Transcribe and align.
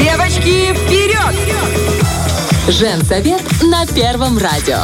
Девочки, 0.00 0.72
вперед! 0.72 1.36
Женсовет 2.68 3.42
на 3.62 3.86
Первом 3.86 4.38
радио. 4.38 4.78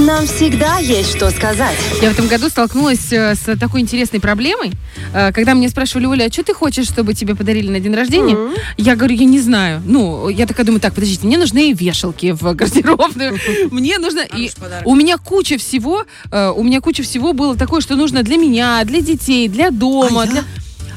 Нам 0.00 0.26
всегда 0.26 0.78
есть 0.78 1.14
что 1.14 1.30
сказать. 1.30 1.76
Я 2.00 2.08
в 2.08 2.12
этом 2.14 2.26
году 2.26 2.48
столкнулась 2.48 3.12
э, 3.12 3.34
с 3.34 3.56
такой 3.58 3.82
интересной 3.82 4.20
проблемой, 4.20 4.72
э, 5.12 5.32
когда 5.32 5.54
мне 5.54 5.68
спрашивали, 5.68 6.06
Оля, 6.06 6.24
а 6.24 6.32
что 6.32 6.42
ты 6.44 6.54
хочешь, 6.54 6.86
чтобы 6.86 7.12
тебе 7.12 7.34
подарили 7.34 7.68
на 7.70 7.78
день 7.78 7.94
рождения? 7.94 8.38
Я 8.78 8.96
говорю, 8.96 9.14
я 9.14 9.26
не 9.26 9.38
знаю. 9.38 9.82
Ну, 9.84 10.30
я 10.30 10.46
такая 10.46 10.64
думаю, 10.64 10.80
так, 10.80 10.94
подождите, 10.94 11.26
мне 11.26 11.36
нужны 11.36 11.74
вешалки 11.74 12.32
в 12.32 12.54
гардеробную, 12.54 13.38
мне 13.70 13.98
нужно... 13.98 14.20
и 14.20 14.50
У 14.86 14.94
меня 14.94 15.18
куча 15.18 15.58
всего, 15.58 16.04
э, 16.30 16.52
у 16.56 16.62
меня 16.62 16.80
куча 16.80 17.02
всего 17.02 17.34
было 17.34 17.54
такое, 17.54 17.82
что 17.82 17.96
нужно 17.96 18.22
для 18.22 18.38
меня, 18.38 18.82
для 18.84 19.02
детей, 19.02 19.48
для 19.48 19.70
дома, 19.70 20.26
для... 20.26 20.42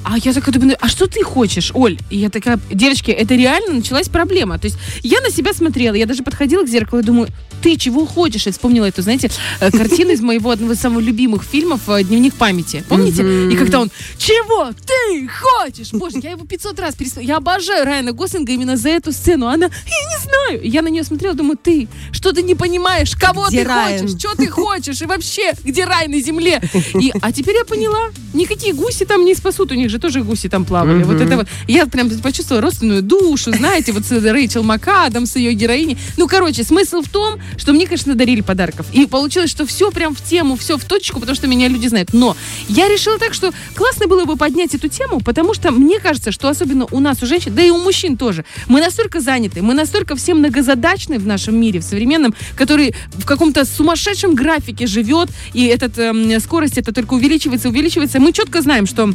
А 0.04 0.18
я 0.18 0.34
такая 0.34 0.54
думаю, 0.54 0.78
а 0.80 0.88
что 0.88 1.08
ты 1.08 1.24
хочешь, 1.24 1.72
Оль? 1.74 1.98
И 2.10 2.18
я 2.18 2.30
такая, 2.30 2.60
девочки, 2.72 3.12
это 3.12 3.36
реально 3.36 3.76
началась 3.76 4.10
проблема. 4.10 4.58
То 4.58 4.68
есть 4.68 4.78
я 5.04 5.22
на 5.22 5.30
себя 5.30 5.54
смотрела, 5.54 5.96
я 5.96 6.06
даже 6.06 6.24
подходила 6.24 6.64
к 6.64 6.68
зеркалу 6.68 7.02
и 7.02 7.06
думаю, 7.06 7.28
ты 7.62 7.76
чего 7.76 8.06
хочешь? 8.06 8.46
Я 8.46 8.52
вспомнила 8.54 8.86
эту, 8.86 9.02
знаете, 9.02 9.30
э, 9.60 9.72
картину 9.72 10.12
из 10.12 10.22
моего 10.22 10.50
одного 10.52 10.74
из 10.74 10.80
самых 10.80 11.04
любимых 11.04 11.44
фильмов 11.44 11.82
э, 11.90 12.04
«Дневник 12.04 12.36
памяти». 12.36 12.84
Помните? 12.88 13.24
И 13.52 13.56
когда 13.58 13.82
он, 13.82 13.92
чего 14.18 14.72
ты 14.86 15.28
хочешь? 15.28 15.92
Боже, 15.92 16.20
я 16.24 16.32
его 16.32 16.46
500 16.46 16.80
раз 16.80 16.96
пересмотрела. 16.96 17.28
Я 17.28 17.38
обожаю 17.38 17.86
Райана 17.86 18.14
Гослинга 18.14 18.54
именно 18.54 18.78
за 18.78 18.90
эту 18.90 19.12
сцену. 19.12 19.48
Она, 19.48 19.66
я 19.66 19.72
не 19.72 20.24
знаю. 20.24 20.62
Я 20.64 20.82
на 20.82 20.88
нее 20.88 21.04
смотрела, 21.04 21.36
думаю, 21.36 21.58
ты, 21.62 21.90
что 22.14 22.32
ты 22.32 22.44
не 22.44 22.56
понимаешь, 22.56 23.14
кого 23.16 23.48
Где 23.50 23.64
ты 23.64 23.68
Райан? 23.68 24.02
хочешь, 24.08 24.20
что 24.20 24.36
ты 24.36 24.48
хочешь, 24.48 25.02
и 25.02 25.06
вообще, 25.06 25.54
где 25.64 25.84
рай 25.84 26.08
на 26.08 26.22
земле? 26.22 26.62
И, 27.00 27.12
а 27.22 27.32
теперь 27.34 27.58
я 27.58 27.66
поняла, 27.66 28.10
никакие 28.34 28.74
гуси 28.74 29.06
там 29.06 29.26
не 29.26 29.36
спасут, 29.36 29.72
у 29.72 29.76
них 29.76 29.89
же 29.90 30.00
тоже 30.00 30.22
гуси 30.22 30.50
там 30.50 30.66
плавали. 30.66 31.04
Вот 31.04 31.22
это 31.22 31.38
вот. 31.38 31.48
Я 31.68 31.86
прям 31.86 32.10
почувствовала 32.10 32.62
родственную 32.62 33.02
душу, 33.02 33.52
знаете, 33.52 33.92
вот 33.92 34.06
с 34.06 34.12
Рэйчел 34.12 34.64
МакАдамс, 34.64 35.36
ее 35.36 35.54
героиней. 35.54 35.98
Ну, 36.18 36.28
короче, 36.28 36.64
смысл 36.64 37.02
в 37.02 37.10
том, 37.10 37.40
что 37.58 37.74
мне, 37.74 37.86
конечно, 37.86 38.16
дарили 38.16 38.42
подарков. 38.42 38.86
И 38.94 39.06
получилось, 39.06 39.50
что 39.50 39.66
все 39.66 39.92
прям 39.92 40.16
в 40.16 40.22
тему, 40.22 40.56
все 40.56 40.78
в 40.78 40.86
точку, 40.86 41.20
потому 41.20 41.36
что 41.36 41.48
меня 41.48 41.68
люди 41.68 41.88
знают. 41.88 42.14
Но 42.14 42.36
я 42.68 42.88
решила 42.88 43.18
так, 43.18 43.34
что 43.34 43.52
классно 43.76 44.08
было 44.08 44.26
бы 44.26 44.36
поднять 44.36 44.76
эту 44.76 44.88
тему, 44.88 45.20
потому 45.22 45.54
что 45.54 45.72
мне 45.72 46.00
кажется, 46.00 46.32
что 46.32 46.50
особенно 46.50 46.86
у 46.92 47.00
нас, 47.00 47.22
у 47.24 47.26
женщин, 47.26 47.54
да 47.56 47.62
и 47.62 47.70
у 47.70 47.78
мужчин 47.78 48.18
тоже, 48.18 48.46
мы 48.68 48.80
настолько 48.80 49.20
заняты, 49.20 49.62
мы 49.62 49.74
настолько 49.74 50.16
все 50.16 50.34
многозадачны 50.34 51.20
в 51.20 51.28
нашем 51.28 51.60
мире, 51.60 51.80
в 51.80 51.84
современном, 51.84 52.34
который 52.56 52.96
в 53.14 53.26
каком-то 53.26 53.66
сумасшедшем 53.66 54.36
графике 54.36 54.88
живет, 54.88 55.30
и 55.54 55.66
этот, 55.66 55.98
эм, 55.98 56.40
скорость 56.40 56.78
это 56.78 56.94
только 56.94 57.14
увеличивается, 57.14 57.70
увеличивается. 57.70 58.20
Мы 58.20 58.34
четко 58.34 58.62
знаем, 58.62 58.86
что 58.86 59.12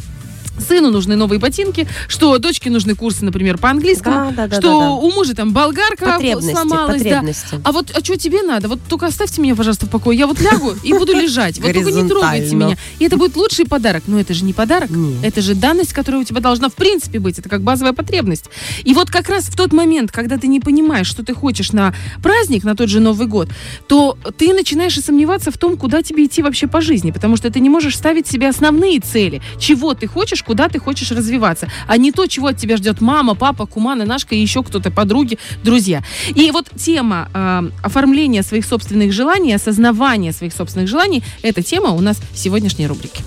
Сыну 0.59 0.91
нужны 0.91 1.17
новые 1.17 1.39
ботинки, 1.39 1.87
что 2.09 2.39
дочке 2.39 2.71
нужны 2.71 2.95
курсы, 2.95 3.25
например, 3.25 3.59
по 3.59 3.71
английскому, 3.71 4.31
Да, 4.31 4.31
да, 4.31 4.47
да, 4.49 4.57
что 4.61 4.79
да, 4.81 4.85
да. 4.87 4.91
у 4.93 5.11
мужа 5.11 5.35
там 5.35 5.53
болгарка 5.53 6.05
Потребности, 6.07 6.53
сломалась, 6.53 7.03
да. 7.03 7.09
потребности. 7.11 7.61
А 7.65 7.73
вот, 7.73 7.91
а 7.95 8.01
что 8.05 8.17
тебе 8.17 8.43
надо? 8.43 8.69
Вот 8.69 8.81
только 8.89 9.07
оставьте 9.07 9.41
меня, 9.41 9.55
пожалуйста, 9.55 9.87
в 9.87 9.91
покое. 9.91 10.19
Я 10.19 10.27
вот 10.27 10.41
лягу 10.41 10.75
и 10.83 10.93
буду 10.93 11.13
лежать. 11.13 11.59
Вот 11.59 11.73
только 11.73 11.91
не 11.91 12.09
трогайте 12.09 12.55
меня. 12.55 12.77
И 12.99 13.05
это 13.05 13.17
будет 13.17 13.37
лучший 13.37 13.67
подарок. 13.67 14.05
Но 14.07 14.21
это 14.21 14.35
же 14.35 14.45
не 14.45 14.53
подарок. 14.53 14.91
Нет. 14.91 15.25
Это 15.25 15.41
же 15.43 15.55
данность, 15.55 15.93
которая 15.93 16.21
у 16.23 16.25
тебя 16.25 16.41
должна 16.41 16.69
в 16.69 16.75
принципе 16.75 17.19
быть. 17.19 17.39
Это 17.39 17.49
как 17.49 17.63
базовая 17.63 17.93
потребность. 17.93 18.45
И 18.85 18.95
вот 18.95 19.11
как 19.11 19.29
раз 19.29 19.45
в 19.45 19.57
тот 19.57 19.73
момент, 19.73 20.13
когда 20.13 20.37
ты 20.39 20.47
не 20.47 20.61
понимаешь, 20.61 21.07
что 21.07 21.25
ты 21.25 21.35
хочешь 21.35 21.73
на 21.73 21.95
праздник, 22.23 22.65
на 22.65 22.77
тот 22.77 22.89
же 22.89 23.01
Новый 23.01 23.27
год, 23.27 23.49
то 23.89 24.17
ты 24.39 24.53
начинаешь 24.53 24.97
и 24.97 25.01
сомневаться 25.01 25.51
в 25.51 25.59
том, 25.59 25.77
куда 25.77 26.03
тебе 26.03 26.27
идти 26.27 26.43
вообще 26.43 26.67
по 26.67 26.81
жизни. 26.81 27.11
Потому 27.11 27.37
что 27.37 27.51
ты 27.51 27.61
не 27.61 27.71
можешь 27.71 27.97
ставить 27.97 28.27
себе 28.27 28.49
основные 28.49 29.01
цели. 29.01 29.43
Чего 29.59 29.95
ты 29.95 30.07
хочешь, 30.07 30.44
куда 30.47 30.69
ты 30.69 30.79
хочешь 30.79 31.11
развиваться. 31.11 31.69
А 31.87 31.97
не 31.97 32.13
то, 32.13 32.27
чего 32.27 32.49
от 32.49 32.57
тебя 32.57 32.77
ждет 32.77 33.01
мама, 33.01 33.35
папа, 33.35 33.67
кума, 33.67 33.95
нанашка 33.95 34.35
и 34.35 34.39
еще 34.39 34.63
кто-то, 34.63 34.91
подруги, 34.91 35.39
друзья. 35.63 36.03
И 36.35 36.51
вот 36.51 36.69
тема 36.77 37.29
э, 37.35 37.63
оформления 37.83 38.43
своих 38.43 38.65
собственных 38.67 39.13
желаний, 39.13 39.55
осознавания 39.55 40.33
своих 40.33 40.53
собственных 40.55 40.89
желаний, 40.89 41.23
эта 41.43 41.63
тема 41.63 41.91
у 41.91 42.01
нас 42.01 42.19
в 42.33 42.39
сегодняшней 42.39 42.87
рубрике. 42.87 43.23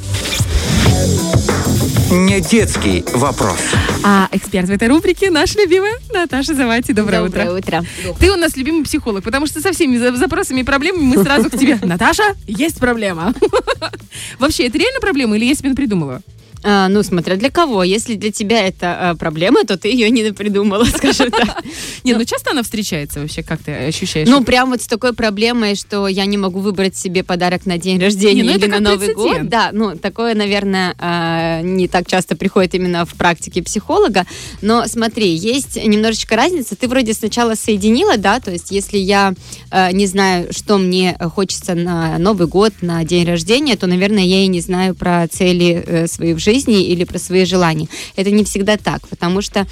Не 2.10 2.40
детский 2.40 3.04
вопрос. 3.14 3.60
А 4.04 4.30
эксперт 4.32 4.70
в 4.70 4.72
этой 4.72 4.88
рубрике 4.88 5.30
наша 5.30 5.60
любимая 5.60 5.94
Наташа 6.14 6.54
Завати. 6.54 6.94
Доброе, 6.94 7.24
утро. 7.24 7.52
утро. 7.52 7.84
Ты 8.20 8.32
у 8.32 8.38
нас 8.38 8.56
любимый 8.56 8.86
психолог, 8.86 9.24
потому 9.24 9.46
что 9.46 9.60
со 9.60 9.74
всеми 9.74 9.98
за- 9.98 10.16
запросами 10.16 10.62
и 10.62 10.64
проблемами 10.64 11.18
мы 11.18 11.24
сразу 11.24 11.50
к 11.50 11.58
тебе. 11.58 11.78
Наташа, 11.84 12.24
есть 12.48 12.80
проблема. 12.80 13.34
Вообще, 14.40 14.68
это 14.68 14.78
реально 14.78 15.02
проблема 15.02 15.36
или 15.36 15.46
я 15.46 15.56
себе 15.56 15.74
придумала? 15.74 16.22
А, 16.64 16.90
ну, 16.90 17.04
смотря 17.04 17.36
для 17.36 17.50
кого. 17.50 17.84
Если 17.84 18.16
для 18.16 18.32
тебя 18.32 18.68
это 18.68 19.12
а, 19.12 19.16
проблема, 19.16 19.64
то 19.64 19.78
ты 19.78 19.90
ее 19.90 20.10
не 20.10 20.32
придумала, 20.32 20.86
скажем 20.96 21.32
так. 21.32 21.64
Не, 22.04 22.14
ну 22.14 22.24
часто 22.26 22.52
она 22.52 22.64
встречается 22.64 23.20
вообще, 23.20 23.44
как 23.44 23.62
ты 23.62 23.72
ощущаешь? 23.72 24.28
Ну, 24.28 24.44
прям 24.44 24.70
вот 24.70 24.82
с 24.82 24.88
такой 24.88 25.14
проблемой, 25.14 25.76
что 25.76 26.08
я 26.08 26.26
не 26.26 26.38
могу 26.38 26.60
выбрать 26.60 26.98
себе 26.98 27.24
подарок 27.24 27.66
на 27.66 27.78
день 27.78 28.02
рождения 28.02 28.44
ну 28.44 28.56
или 28.56 28.66
на 28.68 28.80
Новый 28.80 29.14
год. 29.14 29.48
Да, 29.48 29.70
ну, 29.72 29.96
такое, 29.96 30.36
наверное, 30.36 30.96
а, 31.00 31.62
не 31.62 31.88
так 31.88 32.08
часто 32.08 32.36
приходит 32.36 32.76
именно 32.76 33.06
в 33.06 33.14
практике 33.16 33.62
психолога. 33.62 34.26
Но 34.62 34.86
смотри, 34.88 35.30
есть 35.30 35.76
немножечко 35.76 36.36
разница. 36.36 36.76
Ты 36.76 36.88
вроде 36.88 37.14
сначала 37.14 37.56
соединила, 37.56 38.18
да, 38.18 38.40
то 38.40 38.52
есть 38.52 38.72
если 38.72 38.98
я 38.98 39.34
а, 39.70 39.92
не 39.92 40.08
знаю, 40.08 40.52
что 40.52 40.78
мне 40.78 41.18
хочется 41.34 41.76
на 41.76 42.18
Новый 42.18 42.48
год, 42.48 42.74
на 42.82 43.04
день 43.04 43.26
рождения, 43.26 43.76
то, 43.76 43.88
наверное, 43.88 44.24
я 44.24 44.44
и 44.44 44.48
не 44.48 44.62
знаю 44.62 44.96
про 44.96 45.28
цели 45.28 45.84
э, 45.86 46.08
свои 46.08 46.34
в 46.34 46.40
жизни 46.40 46.47
или 46.84 47.04
про 47.04 47.20
свои 47.20 47.46
желания. 47.46 47.88
Это 48.16 48.32
не 48.32 48.44
всегда 48.44 48.78
так, 48.78 49.08
потому 49.08 49.42
что 49.42 49.68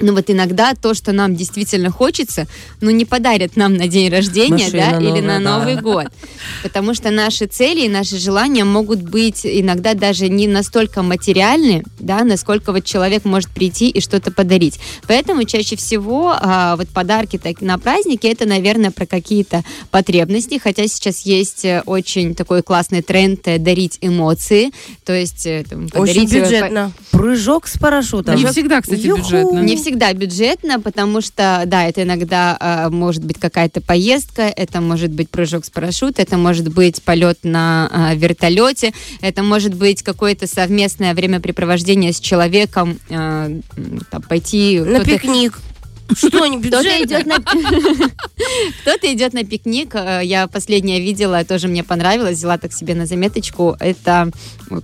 ну 0.00 0.14
вот 0.14 0.30
иногда 0.30 0.74
то, 0.74 0.94
что 0.94 1.12
нам 1.12 1.34
действительно 1.34 1.90
хочется, 1.90 2.46
ну 2.80 2.90
не 2.90 3.04
подарят 3.04 3.56
нам 3.56 3.74
на 3.74 3.88
день 3.88 4.10
рождения, 4.10 4.64
Машина 4.64 4.88
да, 4.92 4.98
или 4.98 5.20
на 5.20 5.38
новая, 5.38 5.40
да. 5.40 5.58
Новый 5.58 5.76
год. 5.80 6.06
Потому 6.62 6.94
что 6.94 7.10
наши 7.10 7.46
цели 7.46 7.82
и 7.86 7.88
наши 7.88 8.18
желания 8.18 8.64
могут 8.64 9.02
быть 9.02 9.40
иногда 9.44 9.94
даже 9.94 10.28
не 10.28 10.46
настолько 10.46 11.02
материальны, 11.02 11.84
да, 11.98 12.24
насколько 12.24 12.72
вот 12.72 12.84
человек 12.84 13.24
может 13.24 13.50
прийти 13.50 13.88
и 13.88 14.00
что-то 14.00 14.30
подарить. 14.30 14.78
Поэтому 15.06 15.44
чаще 15.44 15.76
всего 15.76 16.34
а, 16.34 16.76
вот 16.76 16.88
подарки 16.88 17.38
так, 17.38 17.60
на 17.60 17.78
праздники 17.78 18.26
это, 18.26 18.46
наверное, 18.46 18.90
про 18.90 19.06
какие-то 19.06 19.62
потребности, 19.90 20.58
хотя 20.58 20.86
сейчас 20.86 21.20
есть 21.20 21.64
э, 21.64 21.82
очень 21.86 22.34
такой 22.34 22.62
классный 22.62 23.02
тренд 23.02 23.40
э, 23.46 23.58
дарить 23.58 23.98
эмоции, 24.00 24.70
то 25.04 25.12
есть 25.12 25.46
э, 25.46 25.64
там, 25.68 25.84
Очень 25.84 25.92
подарить, 25.92 26.30
по- 26.30 26.36
бюджетно. 26.36 26.92
Прыжок 27.10 27.66
с 27.66 27.78
парашютом. 27.78 28.36
Не 28.36 28.46
всегда, 28.46 28.80
кстати, 28.80 29.00
Юху. 29.00 29.22
бюджетно. 29.22 29.58
Не 29.60 29.76
всегда 29.76 29.91
бюджетно, 30.14 30.80
потому 30.80 31.20
что, 31.20 31.62
да, 31.66 31.84
это 31.84 32.02
иногда 32.02 32.56
а, 32.58 32.90
может 32.90 33.24
быть 33.24 33.38
какая-то 33.38 33.80
поездка, 33.80 34.42
это 34.42 34.80
может 34.80 35.10
быть 35.10 35.30
прыжок 35.30 35.64
с 35.64 35.70
парашюта, 35.70 36.22
это 36.22 36.36
может 36.36 36.68
быть 36.68 37.02
полет 37.02 37.38
на 37.42 37.88
а, 37.92 38.14
вертолете, 38.14 38.92
это 39.20 39.42
может 39.42 39.74
быть 39.74 40.02
какое-то 40.02 40.46
совместное 40.46 41.14
времяпрепровождение 41.14 42.12
с 42.12 42.20
человеком, 42.20 42.98
м, 43.08 43.62
там, 44.10 44.22
пойти... 44.22 44.80
На 44.80 45.04
пикник. 45.04 45.58
Что, 46.16 46.28
кто-то 46.60 47.02
идет 47.02 47.26
на 47.26 47.36
кто-то 48.82 49.12
идет 49.12 49.32
на 49.32 49.44
пикник. 49.44 49.94
Э, 49.94 50.20
Я 50.22 50.46
последнее 50.46 51.00
видела, 51.00 51.44
тоже 51.44 51.68
мне 51.68 51.84
понравилось, 51.84 52.38
взяла 52.38 52.58
так 52.58 52.72
себе 52.72 52.94
на 52.94 53.06
заметочку. 53.06 53.76
Это 53.80 54.30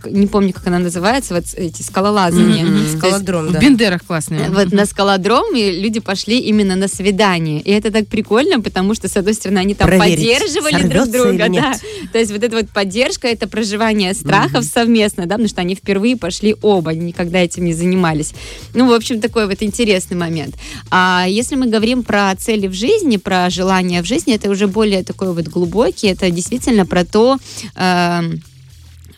не 0.07 0.27
помню, 0.27 0.53
как 0.53 0.67
она 0.67 0.79
называется, 0.79 1.35
вот 1.35 1.45
эти 1.57 1.83
скалолазания. 1.83 2.65
Есть 2.67 2.99
Скалодром, 2.99 3.49
В 3.49 3.53
да. 3.53 3.59
Бендерах 3.61 4.05
классные. 4.05 4.51
вот 4.51 4.73
на 4.73 4.87
скалодром, 4.87 5.55
и 5.55 5.71
люди 5.81 6.01
пошли 6.01 6.39
именно 6.41 6.77
на 6.77 6.89
свидание. 6.89 7.61
И 7.61 7.71
это 7.71 7.91
так 7.91 8.09
прикольно, 8.09 8.61
потому 8.61 8.95
что, 8.95 9.09
с 9.09 9.17
одной 9.17 9.35
стороны, 9.35 9.59
они 9.59 9.75
там 9.75 9.89
Проверить, 9.89 10.17
поддерживали 10.19 10.83
друг 10.89 11.11
друга. 11.11 11.49
Да. 11.49 11.75
То 12.13 12.19
есть 12.19 12.31
вот 12.33 12.43
эта 12.43 12.57
вот 12.57 12.69
поддержка, 12.71 13.29
это 13.29 13.49
проживание 13.49 14.15
страхов 14.15 14.65
совместно, 14.65 15.25
да, 15.27 15.35
потому 15.37 15.49
что 15.49 15.61
они 15.61 15.75
впервые 15.75 16.17
пошли 16.17 16.55
оба, 16.63 16.91
они 16.91 17.07
никогда 17.07 17.39
этим 17.39 17.65
не 17.65 17.73
занимались. 17.75 18.33
Ну, 18.75 18.89
в 18.89 18.93
общем, 18.93 19.21
такой 19.21 19.47
вот 19.47 19.63
интересный 19.63 20.17
момент. 20.17 20.55
А 20.91 21.18
если 21.27 21.57
мы 21.57 21.67
говорим 21.67 22.03
про 22.03 22.35
цели 22.37 22.67
в 22.69 22.75
жизни, 22.75 23.17
про 23.17 23.51
желания 23.51 24.03
в 24.03 24.07
жизни, 24.07 24.35
это 24.35 24.51
уже 24.51 24.67
более 24.67 25.03
такой 25.03 25.33
вот 25.33 25.49
глубокий, 25.49 26.09
это 26.09 26.31
действительно 26.31 26.87
про 26.87 27.05
то, 27.05 27.39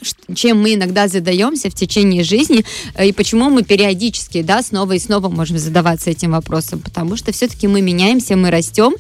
ш- 0.02 0.34
чем 0.34 0.60
мы 0.62 0.74
иногда 0.74 1.08
задаемся 1.08 1.70
в 1.70 1.74
течение 1.74 2.24
жизни, 2.24 2.64
э, 2.94 3.08
и 3.08 3.12
почему 3.12 3.50
мы 3.50 3.62
периодически, 3.62 4.42
да, 4.42 4.62
снова 4.62 4.92
и 4.92 4.98
снова 4.98 5.28
можем 5.28 5.58
задаваться 5.58 6.10
этим 6.10 6.32
вопросом, 6.32 6.80
потому 6.80 7.16
что 7.16 7.32
все-таки 7.32 7.68
мы 7.68 7.80
меняемся, 7.82 8.36
мы 8.36 8.50
растем, 8.50 8.94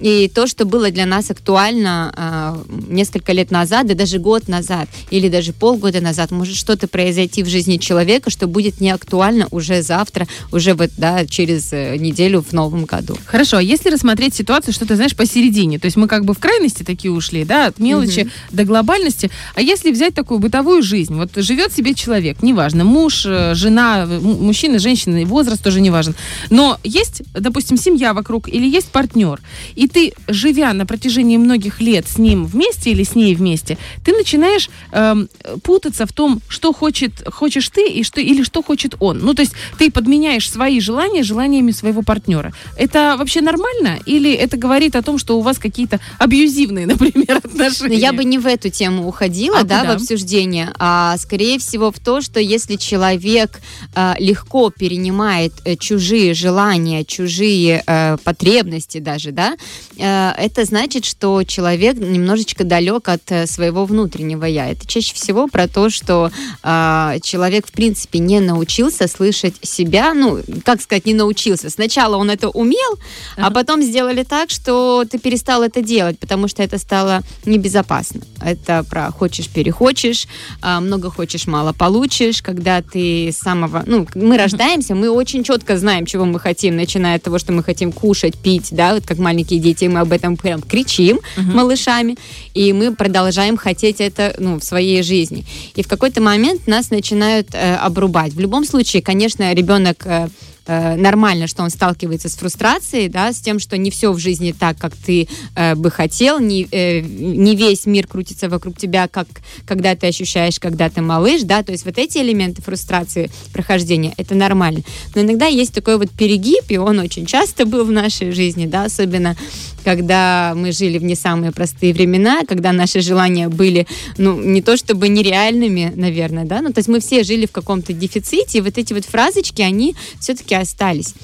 И 0.00 0.28
то, 0.28 0.46
что 0.46 0.64
было 0.64 0.90
для 0.90 1.06
нас 1.06 1.30
актуально 1.30 2.12
а, 2.16 2.62
несколько 2.88 3.32
лет 3.32 3.50
назад, 3.50 3.86
да 3.86 3.94
даже 3.94 4.18
год 4.18 4.48
назад, 4.48 4.88
или 5.10 5.28
даже 5.28 5.52
полгода 5.52 6.00
назад, 6.00 6.30
может 6.30 6.56
что-то 6.56 6.86
произойти 6.88 7.42
в 7.42 7.48
жизни 7.48 7.78
человека, 7.78 8.30
что 8.30 8.46
будет 8.46 8.80
не 8.80 8.90
актуально 8.90 9.48
уже 9.50 9.82
завтра, 9.82 10.26
уже 10.52 10.74
вот, 10.74 10.90
да, 10.96 11.26
через 11.26 11.72
э, 11.72 11.96
неделю 11.96 12.42
в 12.42 12.52
новом 12.52 12.84
году. 12.84 13.16
Хорошо, 13.24 13.56
а 13.58 13.62
если 13.62 13.90
рассмотреть 13.90 14.34
ситуацию, 14.34 14.74
что 14.74 14.86
ты 14.86 14.96
знаешь, 14.96 15.16
посередине, 15.16 15.78
то 15.78 15.86
есть 15.86 15.96
мы 15.96 16.08
как 16.08 16.24
бы 16.24 16.34
в 16.34 16.38
крайности 16.38 16.82
такие 16.82 17.10
ушли, 17.10 17.44
да, 17.44 17.66
от 17.66 17.78
мелочи 17.78 18.28
до 18.50 18.64
глобальности, 18.64 19.30
а 19.54 19.62
если 19.62 19.90
взять 19.90 20.14
такую 20.14 20.40
бытовую 20.40 20.82
жизнь, 20.82 21.14
вот 21.14 21.30
живет 21.36 21.72
себе 21.72 21.94
человек, 21.94 22.42
неважно, 22.42 22.84
муж, 22.84 23.24
э, 23.26 23.54
жена, 23.54 24.02
м- 24.02 24.44
мужчина, 24.44 24.78
женщина, 24.78 25.22
и 25.22 25.24
возраст 25.24 25.62
тоже 25.62 25.80
не 25.80 25.90
важен, 25.90 26.14
но 26.50 26.78
есть, 26.84 27.22
допустим, 27.32 27.76
семья 27.76 28.12
вокруг 28.12 28.48
или 28.48 28.66
есть 28.68 28.88
партнер, 28.88 29.40
и 29.74 29.85
ты, 29.86 30.12
живя 30.28 30.72
на 30.72 30.86
протяжении 30.86 31.36
многих 31.36 31.80
лет 31.80 32.06
с 32.08 32.18
ним 32.18 32.46
вместе 32.46 32.90
или 32.90 33.02
с 33.02 33.14
ней 33.14 33.34
вместе, 33.34 33.78
ты 34.04 34.12
начинаешь 34.12 34.70
эм, 34.92 35.28
путаться 35.62 36.06
в 36.06 36.12
том, 36.12 36.40
что 36.48 36.72
хочет, 36.72 37.12
хочешь 37.32 37.68
ты 37.68 37.88
и 37.88 38.02
что, 38.02 38.20
или 38.20 38.42
что 38.42 38.62
хочет 38.62 38.94
он. 39.00 39.18
Ну, 39.18 39.34
то 39.34 39.42
есть 39.42 39.52
ты 39.78 39.90
подменяешь 39.90 40.50
свои 40.50 40.80
желания 40.80 41.22
желаниями 41.22 41.72
своего 41.72 42.02
партнера. 42.02 42.52
Это 42.76 43.16
вообще 43.18 43.40
нормально? 43.40 43.98
Или 44.06 44.32
это 44.32 44.56
говорит 44.56 44.96
о 44.96 45.02
том, 45.02 45.18
что 45.18 45.38
у 45.38 45.40
вас 45.40 45.58
какие-то 45.58 46.00
абьюзивные, 46.18 46.86
например, 46.94 47.36
отношения? 47.38 47.94
Но 47.94 48.00
я 48.00 48.12
бы 48.12 48.24
не 48.24 48.38
в 48.38 48.46
эту 48.46 48.70
тему 48.70 49.06
уходила, 49.08 49.60
А 49.60 49.64
да, 49.64 49.80
куда? 49.80 49.92
в 49.92 49.96
обсуждение, 49.96 50.72
а 50.78 51.16
скорее 51.18 51.58
всего 51.58 51.90
в 51.90 51.98
то, 51.98 52.20
что 52.20 52.40
если 52.40 52.76
человек 52.76 53.60
э, 53.94 54.14
легко 54.18 54.70
перенимает 54.70 55.52
э, 55.64 55.76
чужие 55.76 56.34
желания, 56.34 57.04
чужие 57.04 57.82
э, 57.86 58.16
потребности 58.24 58.98
даже, 58.98 59.32
да, 59.32 59.56
это 59.98 60.64
значит, 60.64 61.04
что 61.04 61.42
человек 61.44 61.96
немножечко 61.96 62.64
далек 62.64 63.08
от 63.08 63.22
э, 63.30 63.46
своего 63.46 63.86
внутреннего 63.86 64.44
я. 64.44 64.68
Это 64.68 64.86
чаще 64.86 65.14
всего 65.14 65.48
про 65.48 65.68
то, 65.68 65.88
что 65.88 66.30
э, 66.62 67.18
человек 67.22 67.66
в 67.66 67.72
принципе 67.72 68.18
не 68.18 68.40
научился 68.40 69.08
слышать 69.08 69.54
себя, 69.62 70.12
ну, 70.14 70.40
как 70.64 70.82
сказать, 70.82 71.06
не 71.06 71.14
научился. 71.14 71.70
Сначала 71.70 72.16
он 72.16 72.30
это 72.30 72.48
умел, 72.50 72.98
а 73.36 73.50
потом 73.50 73.82
сделали 73.82 74.22
так, 74.22 74.50
что 74.50 75.04
ты 75.10 75.18
перестал 75.18 75.62
это 75.62 75.80
делать, 75.82 76.18
потому 76.18 76.48
что 76.48 76.62
это 76.62 76.78
стало 76.78 77.22
небезопасно. 77.44 78.20
Это 78.42 78.84
про 78.84 79.10
хочешь, 79.10 79.48
перехочешь, 79.48 80.26
а, 80.60 80.80
много 80.80 81.10
хочешь, 81.10 81.46
мало 81.46 81.72
получишь, 81.72 82.42
когда 82.42 82.82
ты 82.82 83.28
с 83.28 83.38
самого... 83.38 83.82
Ну, 83.86 84.06
мы 84.14 84.36
рождаемся, 84.36 84.94
мы 84.94 85.10
очень 85.10 85.42
четко 85.42 85.78
знаем, 85.78 86.06
чего 86.06 86.24
мы 86.24 86.38
хотим, 86.38 86.76
начиная 86.76 87.16
от 87.16 87.22
того, 87.22 87.38
что 87.38 87.52
мы 87.52 87.62
хотим 87.62 87.92
кушать, 87.92 88.36
пить, 88.36 88.68
да, 88.72 88.94
вот 88.94 89.06
как 89.06 89.18
маленькие 89.18 89.60
дети, 89.66 89.84
мы 89.86 90.00
об 90.00 90.12
этом 90.12 90.36
прям 90.36 90.60
кричим 90.62 91.20
малышами, 91.36 92.16
и 92.54 92.72
мы 92.72 92.94
продолжаем 92.94 93.56
хотеть 93.56 94.00
это, 94.00 94.34
ну, 94.38 94.58
в 94.58 94.64
своей 94.64 95.02
жизни. 95.02 95.44
И 95.74 95.82
в 95.82 95.88
какой-то 95.88 96.20
момент 96.20 96.66
нас 96.66 96.90
начинают 96.90 97.48
э, 97.52 97.76
обрубать. 97.76 98.32
В 98.32 98.40
любом 98.40 98.64
случае, 98.64 99.02
конечно, 99.02 99.52
ребенок 99.52 100.06
э, 100.06 100.28
э, 100.66 100.96
нормально, 100.96 101.46
что 101.46 101.62
он 101.62 101.70
сталкивается 101.70 102.28
с 102.28 102.36
фрустрацией, 102.36 103.08
да, 103.08 103.32
с 103.32 103.40
тем, 103.40 103.58
что 103.58 103.76
не 103.76 103.90
все 103.90 104.12
в 104.12 104.18
жизни 104.18 104.54
так, 104.58 104.78
как 104.78 104.94
ты 104.96 105.28
э, 105.54 105.74
бы 105.74 105.90
хотел, 105.90 106.38
не, 106.38 106.66
э, 106.70 107.00
не 107.00 107.56
весь 107.56 107.86
мир 107.86 108.06
крутится 108.06 108.48
вокруг 108.48 108.76
тебя, 108.76 109.08
как 109.08 109.26
когда 109.66 109.94
ты 109.94 110.08
ощущаешь, 110.08 110.58
когда 110.60 110.88
ты 110.90 111.00
малыш, 111.00 111.42
да, 111.42 111.62
то 111.62 111.72
есть 111.72 111.84
вот 111.84 111.98
эти 111.98 112.18
элементы 112.18 112.62
фрустрации, 112.62 113.30
прохождения, 113.52 114.14
это 114.16 114.34
нормально. 114.34 114.82
Но 115.14 115.22
иногда 115.22 115.46
есть 115.46 115.72
такой 115.72 115.98
вот 115.98 116.10
перегиб, 116.10 116.64
и 116.68 116.76
он 116.76 116.98
очень 116.98 117.26
часто 117.26 117.66
был 117.66 117.84
в 117.84 117.90
нашей 117.90 118.32
жизни, 118.32 118.66
да, 118.66 118.84
особенно 118.84 119.36
когда 119.84 120.54
мы 120.56 120.72
жили 120.72 120.98
в 120.98 121.04
не 121.04 121.14
самые 121.14 121.52
простые 121.52 121.92
времена, 121.92 122.42
когда 122.46 122.72
наши 122.72 123.00
желания 123.00 123.48
были, 123.48 123.86
ну, 124.18 124.40
не 124.40 124.60
то 124.60 124.76
чтобы 124.76 125.08
нереальными, 125.08 125.92
наверное, 125.94 126.44
да, 126.44 126.60
ну, 126.60 126.72
то 126.72 126.78
есть 126.80 126.88
мы 126.88 126.98
все 126.98 127.22
жили 127.22 127.46
в 127.46 127.52
каком-то 127.52 127.92
дефиците, 127.92 128.58
и 128.58 128.60
вот 128.60 128.78
эти 128.78 128.92
вот 128.92 129.04
фразочки, 129.04 129.62
они 129.62 129.94
все-таки 130.18 130.55
остались 130.58 131.14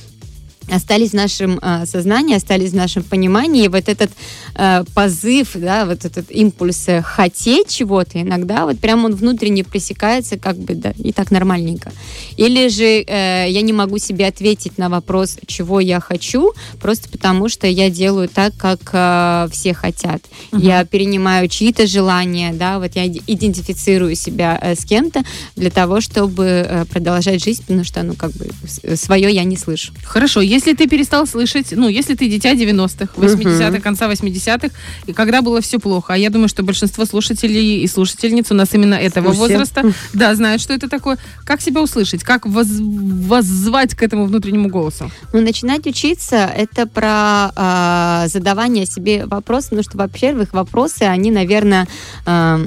остались 0.71 1.11
в 1.11 1.15
нашем 1.15 1.59
э, 1.61 1.87
сознании, 1.87 2.37
остались 2.37 2.71
в 2.71 2.77
нашем 2.77 3.03
понимании. 3.03 3.65
И 3.65 3.69
вот 3.69 3.89
этот 3.89 4.11
э, 4.55 4.85
позыв, 4.95 5.53
да, 5.55 5.87
вот 5.87 6.05
этот 6.05 6.31
импульс 6.31 6.89
э, 6.89 7.03
хотеть 7.03 7.69
чего-то, 7.69 8.21
иногда 8.21 8.67
вот 8.67 8.79
прям 8.79 9.05
он 9.05 9.15
внутренне 9.15 9.65
пресекается, 9.65 10.39
как 10.39 10.57
бы, 10.57 10.75
да, 10.75 10.93
и 10.99 11.13
так 11.13 11.31
нормальненько. 11.31 11.93
Или 12.37 12.69
же 12.69 12.85
э, 12.85 13.47
я 13.49 13.63
не 13.63 13.73
могу 13.73 13.99
себе 13.99 14.27
ответить 14.27 14.79
на 14.79 14.89
вопрос, 14.89 15.39
чего 15.47 15.81
я 15.81 16.01
хочу, 16.01 16.53
просто 16.81 17.09
потому 17.09 17.49
что 17.49 17.67
я 17.67 17.91
делаю 17.91 18.29
так, 18.29 18.55
как 18.57 18.81
э, 18.93 19.49
все 19.53 19.75
хотят. 19.75 20.23
Я 20.53 20.85
перенимаю 20.85 21.49
чьи-то 21.49 21.87
желания, 21.87 22.53
да, 22.53 22.79
вот 22.79 22.95
я 22.95 23.07
идентифицирую 23.07 24.15
себя 24.15 24.59
э, 24.61 24.75
с 24.75 24.85
кем-то 24.85 25.23
для 25.57 25.71
того, 25.71 26.01
чтобы 26.01 26.45
э, 26.45 26.85
продолжать 26.87 27.43
жизнь, 27.43 27.63
потому 27.63 27.85
что, 27.85 28.03
ну, 28.03 28.15
как 28.15 28.33
бы, 28.33 28.51
свое 28.97 29.33
я 29.33 29.45
не 29.45 29.57
слышу. 29.57 29.93
Хорошо, 30.05 30.41
если 30.53 30.75
ты 30.75 30.87
перестал 30.87 31.27
слышать, 31.27 31.69
ну, 31.73 31.89
если 31.89 32.15
ты 32.15 32.29
дитя 32.29 32.53
90-х, 32.53 33.15
80-х, 33.17 33.81
конца 33.81 34.11
80-х, 34.11 34.69
и 35.07 35.13
когда 35.13 35.41
было 35.41 35.61
все 35.61 35.79
плохо, 35.79 36.13
а 36.13 36.17
я 36.17 36.29
думаю, 36.29 36.49
что 36.49 36.63
большинство 36.63 37.07
слушателей 37.07 37.83
и 37.83 37.87
слушательниц 37.89 38.51
у 38.51 38.55
нас 38.55 38.75
именно 38.75 38.95
этого 38.95 39.33
Все. 39.33 39.41
возраста, 39.41 39.83
да, 40.13 40.35
знают, 40.35 40.61
что 40.61 40.75
это 40.75 40.89
такое. 40.89 41.17
Как 41.45 41.61
себя 41.61 41.81
услышать? 41.81 42.23
Как 42.23 42.47
воз- 42.47 42.81
воззвать 42.81 43.95
к 43.95 44.03
этому 44.03 44.27
внутреннему 44.27 44.69
голосу? 44.69 45.11
Ну, 45.33 45.41
начинать 45.41 45.87
учиться 45.87 46.37
это 46.55 46.87
про 46.87 47.51
а, 47.57 48.29
задавание 48.29 48.85
себе 48.85 49.25
вопросов, 49.27 49.71
потому 49.71 49.85
что, 49.85 49.99
во-первых, 49.99 50.53
вопросы, 50.53 51.03
они, 51.03 51.31
наверное, 51.31 51.89
а, 52.27 52.61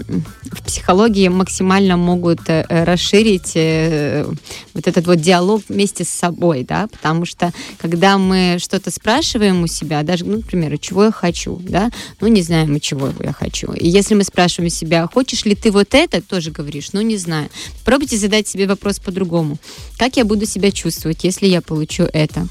в 0.51 0.63
психологии 0.63 1.27
максимально 1.27 1.97
могут 1.97 2.49
э, 2.49 2.65
э, 2.67 2.83
расширить 2.83 3.53
э, 3.55 4.25
вот 4.73 4.87
этот 4.87 5.07
вот 5.07 5.19
диалог 5.19 5.61
вместе 5.69 6.03
с 6.03 6.09
собой, 6.09 6.65
да, 6.67 6.87
потому 6.87 7.25
что 7.25 7.51
когда 7.77 8.17
мы 8.17 8.57
что-то 8.59 8.91
спрашиваем 8.91 9.63
у 9.63 9.67
себя, 9.67 10.03
даже, 10.03 10.25
ну, 10.25 10.37
например, 10.37 10.73
«А 10.73 10.77
чего 10.77 11.05
я 11.05 11.11
хочу, 11.11 11.59
да, 11.63 11.89
ну, 12.21 12.27
не 12.27 12.41
знаем 12.41 12.73
мы, 12.73 12.79
чего 12.79 13.11
я 13.19 13.33
хочу. 13.33 13.71
И 13.73 13.87
если 13.87 14.15
мы 14.15 14.23
спрашиваем 14.23 14.69
себя, 14.69 15.07
хочешь 15.11 15.45
ли 15.45 15.55
ты 15.55 15.71
вот 15.71 15.93
это, 15.93 16.21
тоже 16.21 16.51
говоришь, 16.51 16.89
ну, 16.93 17.01
не 17.01 17.17
знаю. 17.17 17.49
Пробуйте 17.83 18.17
задать 18.17 18.47
себе 18.47 18.67
вопрос 18.67 18.99
по-другому. 18.99 19.57
Как 19.97 20.17
я 20.17 20.25
буду 20.25 20.45
себя 20.45 20.71
чувствовать, 20.71 21.23
если 21.23 21.47
я 21.47 21.61
получу 21.61 22.03
это? 22.13 22.47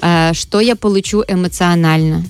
А, 0.00 0.32
Что 0.34 0.60
я 0.60 0.76
получу 0.76 1.22
эмоционально? 1.26 2.24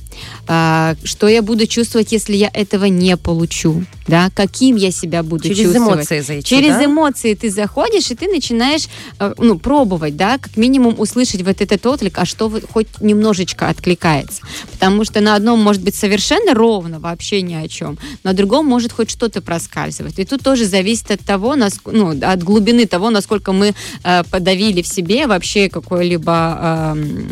А, 0.47 0.95
Что 1.05 1.29
я 1.29 1.43
буду 1.43 1.67
чувствовать, 1.67 2.13
если 2.13 2.37
я 2.37 2.51
этого 2.53 2.87
не 2.87 3.17
получу? 3.17 3.85
Да? 4.07 4.31
Каким 4.35 4.77
я 4.77 4.91
себя 4.91 5.23
буду 5.23 5.45
Через 5.45 5.59
чувствовать? 5.65 5.99
эмоции 5.99 6.21
зайти, 6.21 6.45
Через 6.49 6.75
да? 6.75 6.85
эмоции 6.87 7.35
ты 7.35 7.51
заходишь, 7.51 8.11
и 8.11 8.15
ты 8.15 8.29
начинаешь 8.29 8.89
э, 9.21 9.35
ну, 9.39 9.59
пробовать, 9.59 10.17
да, 10.17 10.39
как 10.39 10.57
минимум 10.57 10.95
услышать 10.99 11.43
вот 11.43 11.61
этот 11.61 11.85
отклик, 11.87 12.19
а 12.19 12.25
что 12.25 12.38
вот 12.47 12.65
хоть 12.71 12.87
немножечко 13.01 13.69
откликается. 13.69 14.43
Потому 14.71 15.05
что 15.05 15.21
на 15.21 15.35
одном 15.35 15.61
может 15.61 15.83
быть 15.83 15.97
совершенно 15.97 16.55
ровно, 16.55 17.01
вообще 17.01 17.43
ни 17.43 17.55
о 17.55 17.67
чем, 17.67 17.99
на 18.23 18.33
другом 18.33 18.67
может 18.67 18.93
хоть 18.93 19.11
что-то 19.11 19.41
проскальзывать. 19.41 20.19
И 20.21 20.25
тут 20.25 20.43
тоже 20.43 20.67
зависит 20.67 21.11
от 21.11 21.21
того, 21.21 21.57
ну, 21.57 22.15
от 22.23 22.43
глубины 22.43 22.87
того, 22.87 23.11
насколько 23.11 23.53
мы 23.53 23.75
э, 24.05 24.23
подавили 24.31 24.83
в 24.83 24.87
себе 24.87 25.27
вообще 25.27 25.69
какое-либо 25.69 26.95
эм, 26.95 27.29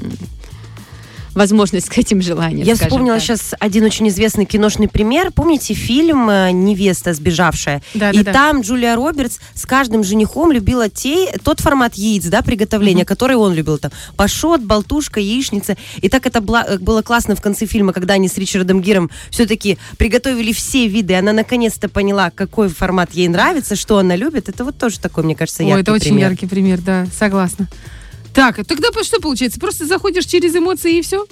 возможность 1.36 1.88
к 1.88 1.98
этим 1.98 2.20
желаниям. 2.22 2.66
Я 2.66 2.74
вспомнила 2.74 3.16
так. 3.16 3.22
сейчас 3.22 3.54
один 3.60 3.84
очень 3.84 4.08
известный 4.08 4.46
киношный 4.46 4.88
пример. 4.88 5.30
Помните 5.30 5.74
фильм 5.74 6.28
э, 6.30 6.50
«Невеста 6.50 7.12
сбежавшая»? 7.12 7.82
Да, 7.94 8.10
И 8.10 8.18
да, 8.18 8.24
да. 8.24 8.32
там 8.32 8.60
Джулия 8.62 8.96
Робертс 8.96 9.38
с 9.54 9.66
каждым 9.66 10.02
женихом 10.02 10.50
любила 10.50 10.88
те, 10.88 11.32
тот 11.44 11.60
формат 11.60 11.94
яиц, 11.94 12.24
да, 12.24 12.42
приготовления, 12.42 13.04
который 13.04 13.36
он 13.36 13.52
любил. 13.52 13.78
Там 13.78 13.92
пашот, 14.16 14.62
болтушка, 14.62 15.20
яичница. 15.20 15.76
И 15.98 16.08
так 16.08 16.26
это 16.26 16.38
э, 16.38 16.78
было 16.78 17.02
классно 17.02 17.36
в 17.36 17.42
конце 17.42 17.66
фильма, 17.66 17.92
когда 17.92 18.14
они 18.14 18.28
с 18.28 18.38
Ричардом 18.38 18.80
Гиром 18.80 19.10
все-таки 19.30 19.78
приготовили 19.98 20.52
все 20.52 20.88
виды. 20.88 21.14
Она 21.14 21.34
наконец-то 21.34 21.90
поняла, 21.90 22.30
какой 22.30 22.68
формат 22.68 23.12
ей 23.12 23.28
нравится, 23.28 23.76
что 23.76 23.98
она 23.98 24.16
любит. 24.16 24.48
Это 24.48 24.64
вот 24.64 24.78
тоже 24.78 24.98
такой, 24.98 25.24
мне 25.24 25.34
кажется, 25.34 25.62
Ой, 25.62 25.68
яркий 25.68 25.82
это 25.82 25.92
очень 25.92 26.04
пример. 26.06 26.30
яркий 26.30 26.46
пример, 26.46 26.80
да, 26.80 27.06
согласна. 27.14 27.68
Так, 28.36 28.56
тогда 28.66 28.90
по- 28.92 29.02
что 29.02 29.18
получается? 29.18 29.58
Просто 29.58 29.86
заходишь 29.86 30.26
через 30.26 30.54
эмоции 30.54 30.98
и 30.98 31.00
все? 31.00 31.24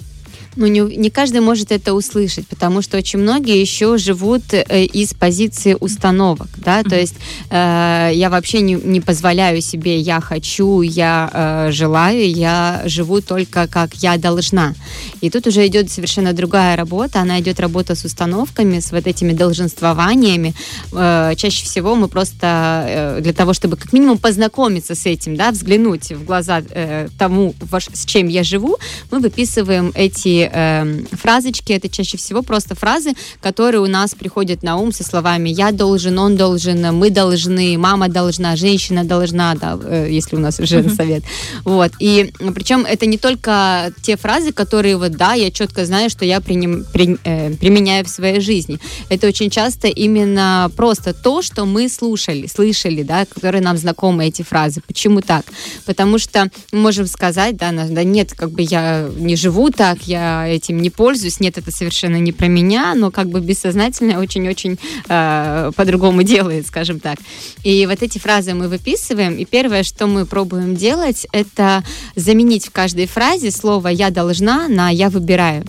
Ну, 0.55 0.67
не, 0.67 0.79
не 0.79 1.09
каждый 1.09 1.41
может 1.41 1.71
это 1.71 1.93
услышать, 1.93 2.47
потому 2.47 2.81
что 2.81 2.97
очень 2.97 3.19
многие 3.19 3.59
еще 3.59 3.97
живут 3.97 4.53
э, 4.53 4.85
из 4.85 5.13
позиции 5.13 5.75
установок, 5.77 6.47
да, 6.57 6.81
то 6.83 6.95
есть 6.97 7.15
э, 7.49 8.11
я 8.13 8.29
вообще 8.29 8.61
не, 8.61 8.75
не 8.75 9.01
позволяю 9.01 9.61
себе 9.61 9.99
«я 9.99 10.21
хочу», 10.21 10.81
«я 10.81 11.29
э, 11.33 11.71
желаю», 11.71 12.29
я 12.31 12.83
живу 12.85 13.19
только 13.19 13.67
как 13.67 13.95
«я 13.95 14.17
должна». 14.17 14.73
И 15.19 15.29
тут 15.29 15.47
уже 15.47 15.67
идет 15.67 15.91
совершенно 15.91 16.31
другая 16.31 16.77
работа, 16.77 17.19
она 17.19 17.41
идет 17.41 17.59
работа 17.59 17.95
с 17.95 18.05
установками, 18.05 18.79
с 18.79 18.91
вот 18.91 19.07
этими 19.07 19.33
долженствованиями. 19.33 20.53
Э, 20.93 21.33
чаще 21.35 21.65
всего 21.65 21.95
мы 21.95 22.07
просто 22.07 22.85
э, 22.87 23.21
для 23.21 23.33
того, 23.33 23.53
чтобы 23.53 23.75
как 23.75 23.91
минимум 23.91 24.17
познакомиться 24.17 24.95
с 24.95 25.05
этим, 25.05 25.35
да, 25.35 25.51
взглянуть 25.51 26.13
в 26.13 26.23
глаза 26.23 26.61
э, 26.69 27.09
тому, 27.19 27.53
во 27.59 27.81
с 27.81 28.05
чем 28.05 28.29
я 28.29 28.43
живу, 28.43 28.77
мы 29.11 29.19
выписываем 29.19 29.91
эти 29.95 30.44
э, 30.51 31.03
фразочки, 31.11 31.73
это 31.73 31.89
чаще 31.89 32.17
всего 32.17 32.41
просто 32.41 32.75
фразы, 32.75 33.13
которые 33.41 33.81
у 33.81 33.87
нас 33.87 34.15
приходят 34.15 34.63
на 34.63 34.77
ум 34.77 34.91
со 34.91 35.03
словами 35.03 35.49
«я 35.49 35.71
должен», 35.71 36.17
«он 36.19 36.35
должен», 36.35 36.95
«мы 36.95 37.09
должны», 37.09 37.77
«мама 37.77 38.07
должна», 38.09 38.55
«женщина 38.55 39.03
должна», 39.03 39.55
да, 39.55 39.77
э, 39.83 40.07
если 40.09 40.35
у 40.35 40.39
нас 40.39 40.59
уже 40.63 40.89
совет. 40.89 41.23
Вот. 41.63 41.91
И 41.99 42.33
причем 42.53 42.85
это 42.85 43.05
не 43.05 43.17
только 43.17 43.91
те 44.01 44.17
фразы, 44.17 44.51
которые 44.51 44.97
вот, 44.97 45.11
да, 45.11 45.33
я 45.33 45.51
четко 45.51 45.85
знаю, 45.85 46.09
что 46.09 46.25
я 46.25 46.39
приним- 46.39 46.85
при- 46.91 47.17
э, 47.23 47.51
применяю 47.55 48.05
в 48.05 48.09
своей 48.09 48.39
жизни. 48.39 48.79
Это 49.09 49.27
очень 49.27 49.49
часто 49.49 49.87
именно 49.87 50.71
просто 50.75 51.13
то, 51.13 51.41
что 51.41 51.65
мы 51.65 51.89
слушали, 51.89 52.47
слышали, 52.47 53.03
да, 53.03 53.25
которые 53.25 53.61
нам 53.61 53.77
знакомы 53.77 54.25
эти 54.27 54.41
фразы. 54.41 54.81
Почему 54.85 55.21
так? 55.21 55.45
Потому 55.85 56.19
что 56.19 56.49
мы 56.71 56.79
можем 56.79 57.07
сказать, 57.07 57.57
да, 57.57 57.71
да 57.71 58.03
нет, 58.03 58.33
как 58.35 58.51
бы 58.51 58.61
я 58.61 59.09
не 59.17 59.35
живу 59.35 59.69
так, 59.69 60.03
я 60.03 60.34
этим 60.43 60.81
не 60.81 60.89
пользуюсь, 60.89 61.39
нет, 61.39 61.57
это 61.57 61.71
совершенно 61.71 62.17
не 62.17 62.31
про 62.31 62.47
меня, 62.47 62.93
но 62.95 63.11
как 63.11 63.29
бы 63.29 63.39
бессознательно 63.39 64.19
очень-очень 64.19 64.77
э, 65.07 65.71
по-другому 65.75 66.23
делает, 66.23 66.67
скажем 66.67 66.99
так. 66.99 67.17
И 67.63 67.85
вот 67.85 68.01
эти 68.01 68.17
фразы 68.19 68.53
мы 68.53 68.67
выписываем, 68.67 69.35
и 69.37 69.45
первое, 69.45 69.83
что 69.83 70.07
мы 70.07 70.25
пробуем 70.25 70.75
делать, 70.75 71.27
это 71.31 71.83
заменить 72.15 72.67
в 72.67 72.71
каждой 72.71 73.07
фразе 73.07 73.51
слово 73.51 73.89
«я 73.89 74.09
должна» 74.09 74.67
на 74.67 74.89
«я 74.89 75.09
выбираю». 75.09 75.65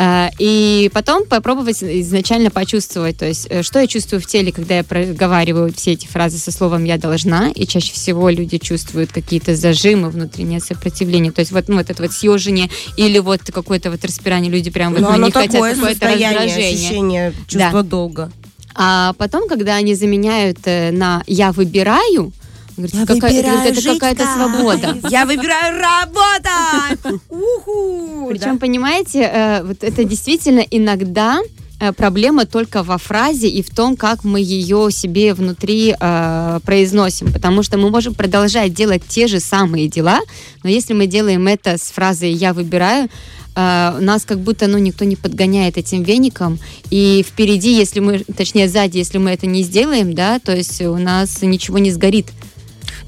Э, 0.00 0.30
И 0.38 0.90
потом 0.94 1.26
попробовать 1.26 1.82
изначально 1.82 2.50
почувствовать, 2.50 3.18
то 3.18 3.26
есть, 3.26 3.46
э, 3.50 3.62
что 3.62 3.80
я 3.80 3.86
чувствую 3.86 4.22
в 4.22 4.26
теле, 4.26 4.50
когда 4.50 4.76
я 4.76 4.84
проговариваю 4.84 5.72
все 5.74 5.92
эти 5.92 6.06
фразы 6.06 6.38
со 6.38 6.50
словом 6.50 6.84
«я 6.84 6.96
должна», 6.96 7.50
и 7.50 7.66
чаще 7.66 7.92
всего 7.92 8.30
люди 8.30 8.56
чувствуют 8.56 9.12
какие-то 9.12 9.54
зажимы, 9.54 10.08
внутреннее 10.08 10.60
сопротивление, 10.60 11.32
то 11.32 11.40
есть 11.40 11.52
вот, 11.52 11.68
ну, 11.68 11.76
вот 11.76 11.90
это 11.90 12.02
вот 12.02 12.12
съежение 12.12 12.70
или 12.96 13.18
вот 13.18 13.42
какое-то 13.52 13.90
вот 13.90 14.02
распирание, 14.02 14.50
люди 14.50 14.70
прям 14.70 14.92
вот, 14.92 15.02
Но 15.02 15.08
ну, 15.08 15.14
оно 15.16 15.26
не 15.26 15.32
хотят 15.32 15.52
какое-то 15.52 15.88
раздражение. 15.88 16.72
ощущение 16.72 17.34
чувства 17.46 17.82
долга. 17.82 18.32
А 18.74 19.12
потом, 19.18 19.48
когда 19.48 19.74
они 19.74 19.94
заменяют 19.94 20.58
э, 20.64 20.92
на 20.92 21.22
«я 21.26 21.52
выбираю», 21.52 22.32
говорят, 22.80 22.94
Я 22.94 23.06
какая- 23.06 23.32
выбираю 23.32 23.56
говорят, 23.58 23.78
это 23.78 23.92
какая-то 23.94 24.24
свобода. 24.34 24.98
Я 25.10 25.24
выбираю 25.26 25.80
работать! 25.80 27.22
Уху! 27.28 28.26
Причем, 28.30 28.58
понимаете, 28.58 29.20
э, 29.32 29.62
вот 29.64 29.82
это 29.82 30.04
действительно 30.04 30.60
иногда 30.70 31.40
э, 31.80 31.92
проблема 31.92 32.44
только 32.44 32.82
во 32.82 32.98
фразе 32.98 33.48
и 33.48 33.62
в 33.62 33.70
том, 33.70 33.96
как 33.96 34.24
мы 34.24 34.40
ее 34.40 34.88
себе 34.90 35.32
внутри 35.34 35.94
э, 35.98 36.60
произносим. 36.64 37.32
Потому 37.32 37.62
что 37.62 37.78
мы 37.78 37.90
можем 37.90 38.14
продолжать 38.14 38.74
делать 38.74 39.02
те 39.08 39.26
же 39.26 39.40
самые 39.40 39.88
дела, 39.88 40.20
но 40.62 40.68
если 40.70 40.92
мы 40.92 41.06
делаем 41.06 41.46
это 41.46 41.78
с 41.78 41.90
фразой 41.90 42.32
«я 42.32 42.52
выбираю», 42.52 43.08
э, 43.56 43.98
нас 44.00 44.24
как 44.26 44.38
будто 44.40 44.66
ну, 44.66 44.78
никто 44.78 45.04
не 45.06 45.16
подгоняет 45.16 45.78
этим 45.78 46.02
веником. 46.02 46.58
И 46.90 47.24
впереди, 47.26 47.74
если 47.74 48.00
мы, 48.00 48.24
точнее, 48.36 48.68
сзади, 48.68 48.98
если 48.98 49.18
мы 49.18 49.30
это 49.30 49.46
не 49.46 49.62
сделаем, 49.62 50.14
да, 50.14 50.38
то 50.38 50.54
есть 50.54 50.82
у 50.82 50.98
нас 50.98 51.40
ничего 51.42 51.78
не 51.78 51.90
сгорит. 51.90 52.26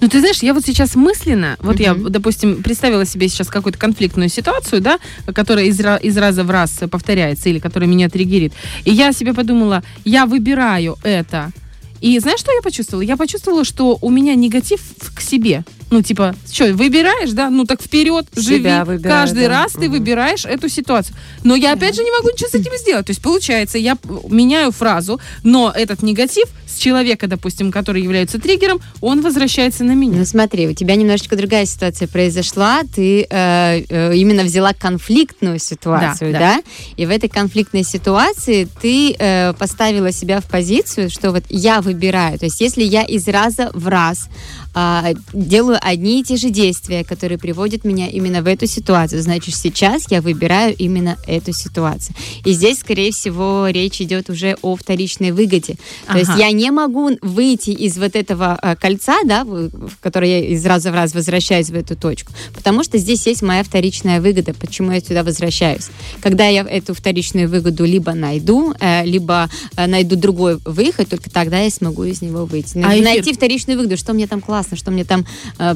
Ну, 0.02 0.09
ты 0.09 0.18
знаешь, 0.18 0.42
я 0.42 0.52
вот 0.52 0.64
сейчас 0.66 0.97
мысленно, 0.97 1.56
вот 1.61 1.78
я, 1.78 1.94
Мгм. 1.94 2.11
допустим, 2.11 2.61
представила 2.64 3.06
себе 3.06 3.28
сейчас 3.28 3.47
какую-то 3.47 3.78
конфликтную 3.78 4.28
ситуацию, 4.28 4.80
да, 4.80 4.99
которая 5.32 5.66
из, 5.66 5.78
из 5.78 6.16
раза 6.18 6.42
в 6.42 6.50
раз 6.50 6.80
повторяется 6.90 7.49
или 7.49 7.61
которая 7.61 7.88
меня 7.88 8.09
триггерит. 8.09 8.52
И 8.85 8.90
я 8.92 9.12
себе 9.12 9.32
подумала, 9.32 9.85
я 10.04 10.26
выбираю 10.26 10.97
это. 11.04 11.52
И 12.00 12.18
знаешь, 12.18 12.40
что 12.40 12.50
я 12.52 12.62
почувствовала? 12.62 13.02
Я 13.02 13.16
почувствовала, 13.16 13.64
что 13.64 13.97
у 14.00 14.11
меня 14.11 14.35
негатив 14.35 14.80
к 15.14 15.21
себе. 15.21 15.62
Ну, 15.92 16.00
типа, 16.00 16.34
что, 16.50 16.72
выбираешь, 16.72 17.32
да? 17.32 17.50
Ну, 17.50 17.66
так 17.66 17.82
вперед, 17.82 18.26
живи. 18.34 18.62
Выбираю, 18.62 19.02
Каждый 19.02 19.42
да. 19.42 19.49
раз 19.50 19.72
ты 19.72 19.90
выбираешь 19.90 20.46
эту 20.46 20.70
ситуацию. 20.70 21.14
Но 21.44 21.54
я, 21.54 21.75
опять 21.75 21.94
же, 21.94 22.02
не 22.02 22.11
могу 22.11 22.30
ничего 22.30 22.49
с 22.49 22.54
этим 22.54 22.72
сделать. 22.78 23.04
То 23.04 23.11
есть, 23.11 23.20
получается, 23.20 23.76
я 23.76 23.99
меняю 24.30 24.72
фразу, 24.72 25.20
но 25.44 25.70
этот 25.70 26.02
негатив 26.02 26.49
с 26.72 26.78
человека, 26.78 27.26
допустим, 27.26 27.70
который 27.70 28.02
является 28.02 28.40
триггером, 28.40 28.80
он 29.00 29.20
возвращается 29.20 29.84
на 29.84 29.92
меня. 29.92 30.18
Ну 30.18 30.25
смотри, 30.25 30.68
у 30.68 30.72
тебя 30.72 30.96
немножечко 30.96 31.37
другая 31.37 31.66
ситуация 31.66 32.08
произошла. 32.08 32.82
Ты 32.94 33.26
э, 33.28 33.84
э, 33.88 34.16
именно 34.16 34.42
взяла 34.42 34.72
конфликтную 34.72 35.58
ситуацию, 35.58 36.32
Да, 36.32 36.38
да, 36.38 36.56
да. 36.56 36.62
И 36.96 37.06
в 37.06 37.11
этой 37.11 37.28
конфликтной 37.28 37.84
ситуации 37.84 38.66
ты 38.80 39.14
э, 39.18 39.52
поставила 39.58 40.12
себя 40.12 40.40
в 40.40 40.46
позицию, 40.46 41.11
что 41.11 41.30
вот 41.30 41.44
я 41.49 41.80
выбираю. 41.80 42.38
То 42.38 42.46
есть 42.46 42.61
если 42.61 42.82
я 42.82 43.02
из 43.02 43.28
раза 43.28 43.70
в 43.75 43.88
раз 43.88 44.28
а, 44.75 45.12
делаю 45.33 45.79
одни 45.81 46.21
и 46.21 46.25
те 46.25 46.37
же 46.37 46.50
действия, 46.50 47.05
которые 47.05 47.38
приводят 47.38 47.85
меня 47.85 48.09
именно 48.09 48.43
в 48.43 48.47
эту 48.47 48.67
ситуацию, 48.67 49.23
значит 49.23 49.55
сейчас 49.55 50.11
я 50.11 50.21
выбираю 50.21 50.75
именно 50.76 51.17
эту 51.26 51.52
ситуацию. 51.52 52.14
И 52.45 52.52
здесь, 52.52 52.79
скорее 52.81 53.12
всего, 53.12 53.69
речь 53.69 54.00
идет 54.00 54.31
уже 54.31 54.57
о 54.62 54.76
вторичной 54.76 55.33
выгоде. 55.33 55.76
То 56.07 56.19
есть 56.19 56.31
Ага. 56.31 56.41
я 56.41 56.52
не 56.52 56.71
могу 56.71 57.11
выйти 57.21 57.71
из 57.71 57.99
вот 57.99 58.17
этого 58.17 58.59
э, 58.62 58.76
кольца, 58.76 59.19
да, 59.25 59.45
в, 59.45 59.69
в 59.69 59.99
которое 60.00 60.41
я 60.41 60.47
из 60.55 60.64
раза 60.64 60.91
в 60.91 60.95
раз 60.95 61.14
возвращаюсь 61.14 61.69
в 61.71 61.75
эту 61.75 61.97
точку, 61.97 62.33
потому 62.55 62.85
что 62.85 62.99
здесь 62.99 63.26
есть 63.26 63.43
моя 63.43 63.62
вторичная 63.64 64.21
выгода, 64.21 64.55
почему 64.55 64.93
я 64.93 65.00
сюда 65.00 65.23
возвращаюсь. 65.23 65.88
Когда 66.21 66.47
я 66.47 66.62
эту 66.62 66.95
вторичную 66.95 67.49
выгоду 67.49 67.85
либо 67.85 68.14
найду, 68.14 68.75
э, 68.81 69.05
либо 69.05 69.50
э, 69.76 69.87
найду 69.87 70.17
другой 70.17 70.59
выход, 70.64 71.09
только 71.09 71.31
тогда 71.31 71.61
я 71.61 71.71
смогу 71.71 72.05
из 72.05 72.23
него 72.23 72.45
выйти. 72.47 72.79
А 72.79 72.95
эфир- 72.95 73.05
Найти 73.05 73.33
вторичную 73.33 73.76
выгоду, 73.79 73.97
что 73.97 74.12
мне 74.12 74.26
там 74.26 74.41
классно, 74.41 74.62
что 74.76 74.90
мне 74.90 75.04
там 75.04 75.26
э, 75.59 75.75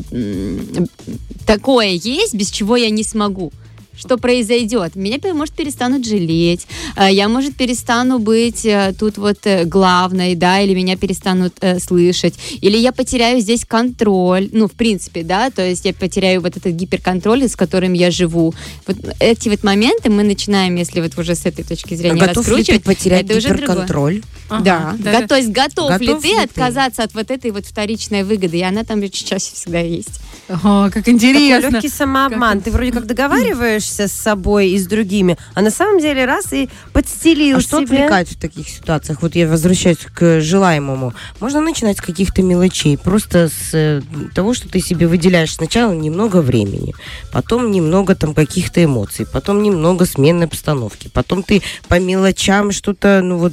такое 1.47 1.89
есть, 1.89 2.35
без 2.35 2.51
чего 2.51 2.77
я 2.77 2.91
не 2.91 3.05
смогу 3.05 3.53
что 3.99 4.17
произойдет? 4.19 4.97
Меня 4.97 5.19
может 5.35 5.55
перестанут 5.55 6.07
жалеть, 6.07 6.67
э, 6.97 7.09
я 7.13 7.29
может 7.29 7.57
перестану 7.57 8.19
быть 8.19 8.65
э, 8.65 8.95
тут 8.99 9.19
вот 9.19 9.39
э, 9.45 9.65
главной, 9.65 10.35
да, 10.35 10.61
или 10.61 10.75
меня 10.75 10.97
перестанут 10.97 11.55
э, 11.61 11.79
слышать, 11.79 12.35
или 12.61 12.77
я 12.77 12.93
потеряю 12.93 13.41
здесь 13.41 13.65
контроль, 13.65 14.49
ну 14.53 14.69
в 14.69 14.73
принципе, 14.73 15.23
да, 15.23 15.51
то 15.51 15.67
есть 15.67 15.85
я 15.85 15.95
потеряю 15.95 16.41
вот 16.41 16.57
этот 16.57 16.73
гиперконтроль, 16.75 17.49
с 17.49 17.57
которым 17.57 17.93
я 17.93 18.11
живу. 18.11 18.55
Вот 18.87 18.97
эти 19.21 19.49
вот 19.49 19.63
моменты 19.63 20.11
мы 20.11 20.23
начинаем, 20.23 20.77
если 20.77 21.01
вот 21.01 21.19
уже 21.19 21.35
с 21.35 21.47
этой 21.47 21.65
точки 21.65 21.95
зрения 21.95 22.21
Готов 22.21 22.37
ли 22.37 22.43
ты 22.43 22.73
раскручивать, 22.73 22.83
потерять 22.85 23.25
это 23.25 23.37
уже 23.39 23.49
другое. 23.49 23.67
гиперконтроль? 23.67 24.23
Да, 24.49 24.95
Ага, 25.03 25.21
Го- 25.23 25.27
то 25.27 25.37
есть 25.37 25.49
готов, 25.51 25.89
Готов 25.91 26.01
ли 26.01 26.07
ли 26.07 26.15
ты 26.15 26.37
ты? 26.37 26.43
отказаться 26.45 27.03
от 27.03 27.15
вот 27.15 27.31
этой 27.31 27.51
вот 27.51 27.67
вторичной 27.67 28.23
выгоды, 28.23 28.59
и 28.59 28.63
она 28.63 28.85
там 28.85 29.03
чаще 29.11 29.51
всегда 29.55 29.81
есть. 29.81 30.21
О, 30.49 30.85
как 30.85 30.95
Такой 30.95 31.15
интересно. 31.15 31.71
легкий 31.71 31.89
самообман. 31.89 32.59
Как 32.59 32.65
Ты 32.65 32.71
вроде 32.71 32.93
как 32.93 33.07
договариваешься 33.87 34.09
с 34.09 34.13
собой 34.13 34.69
и 34.71 34.79
с 34.79 34.87
другими, 34.87 35.37
а 35.55 35.63
на 35.63 35.71
самом 35.71 36.01
деле 36.01 36.25
раз 36.25 36.53
и 36.53 36.69
подстелил 36.93 37.59
А 37.59 37.61
что 37.61 37.79
себе. 37.81 37.97
отвлекает 37.97 38.29
в 38.29 38.39
таких 38.39 38.69
ситуациях? 38.69 39.23
Вот 39.23 39.35
я 39.35 39.49
возвращаюсь 39.49 39.99
к 40.15 40.41
желаемому. 40.41 41.15
Можно 41.41 41.61
начинать 41.61 41.99
с 41.99 42.01
каких-то 42.01 42.43
мелочей. 42.43 42.99
Просто 42.99 43.49
с 43.49 43.71
э, 43.73 44.03
того, 44.35 44.55
что 44.55 44.69
ты 44.69 44.81
себе 44.81 45.07
выделяешь 45.07 45.55
сначала 45.55 45.93
немного 45.93 46.43
времени, 46.43 46.95
потом 47.33 47.71
немного 47.71 48.15
там 48.15 48.35
каких-то 48.35 48.83
эмоций, 48.83 49.27
потом 49.27 49.63
немного 49.63 50.05
сменной 50.07 50.47
обстановки, 50.47 51.09
потом 51.13 51.43
ты 51.43 51.63
по 51.89 51.99
мелочам 52.01 52.73
что-то, 52.73 53.21
ну 53.23 53.39
вот, 53.39 53.53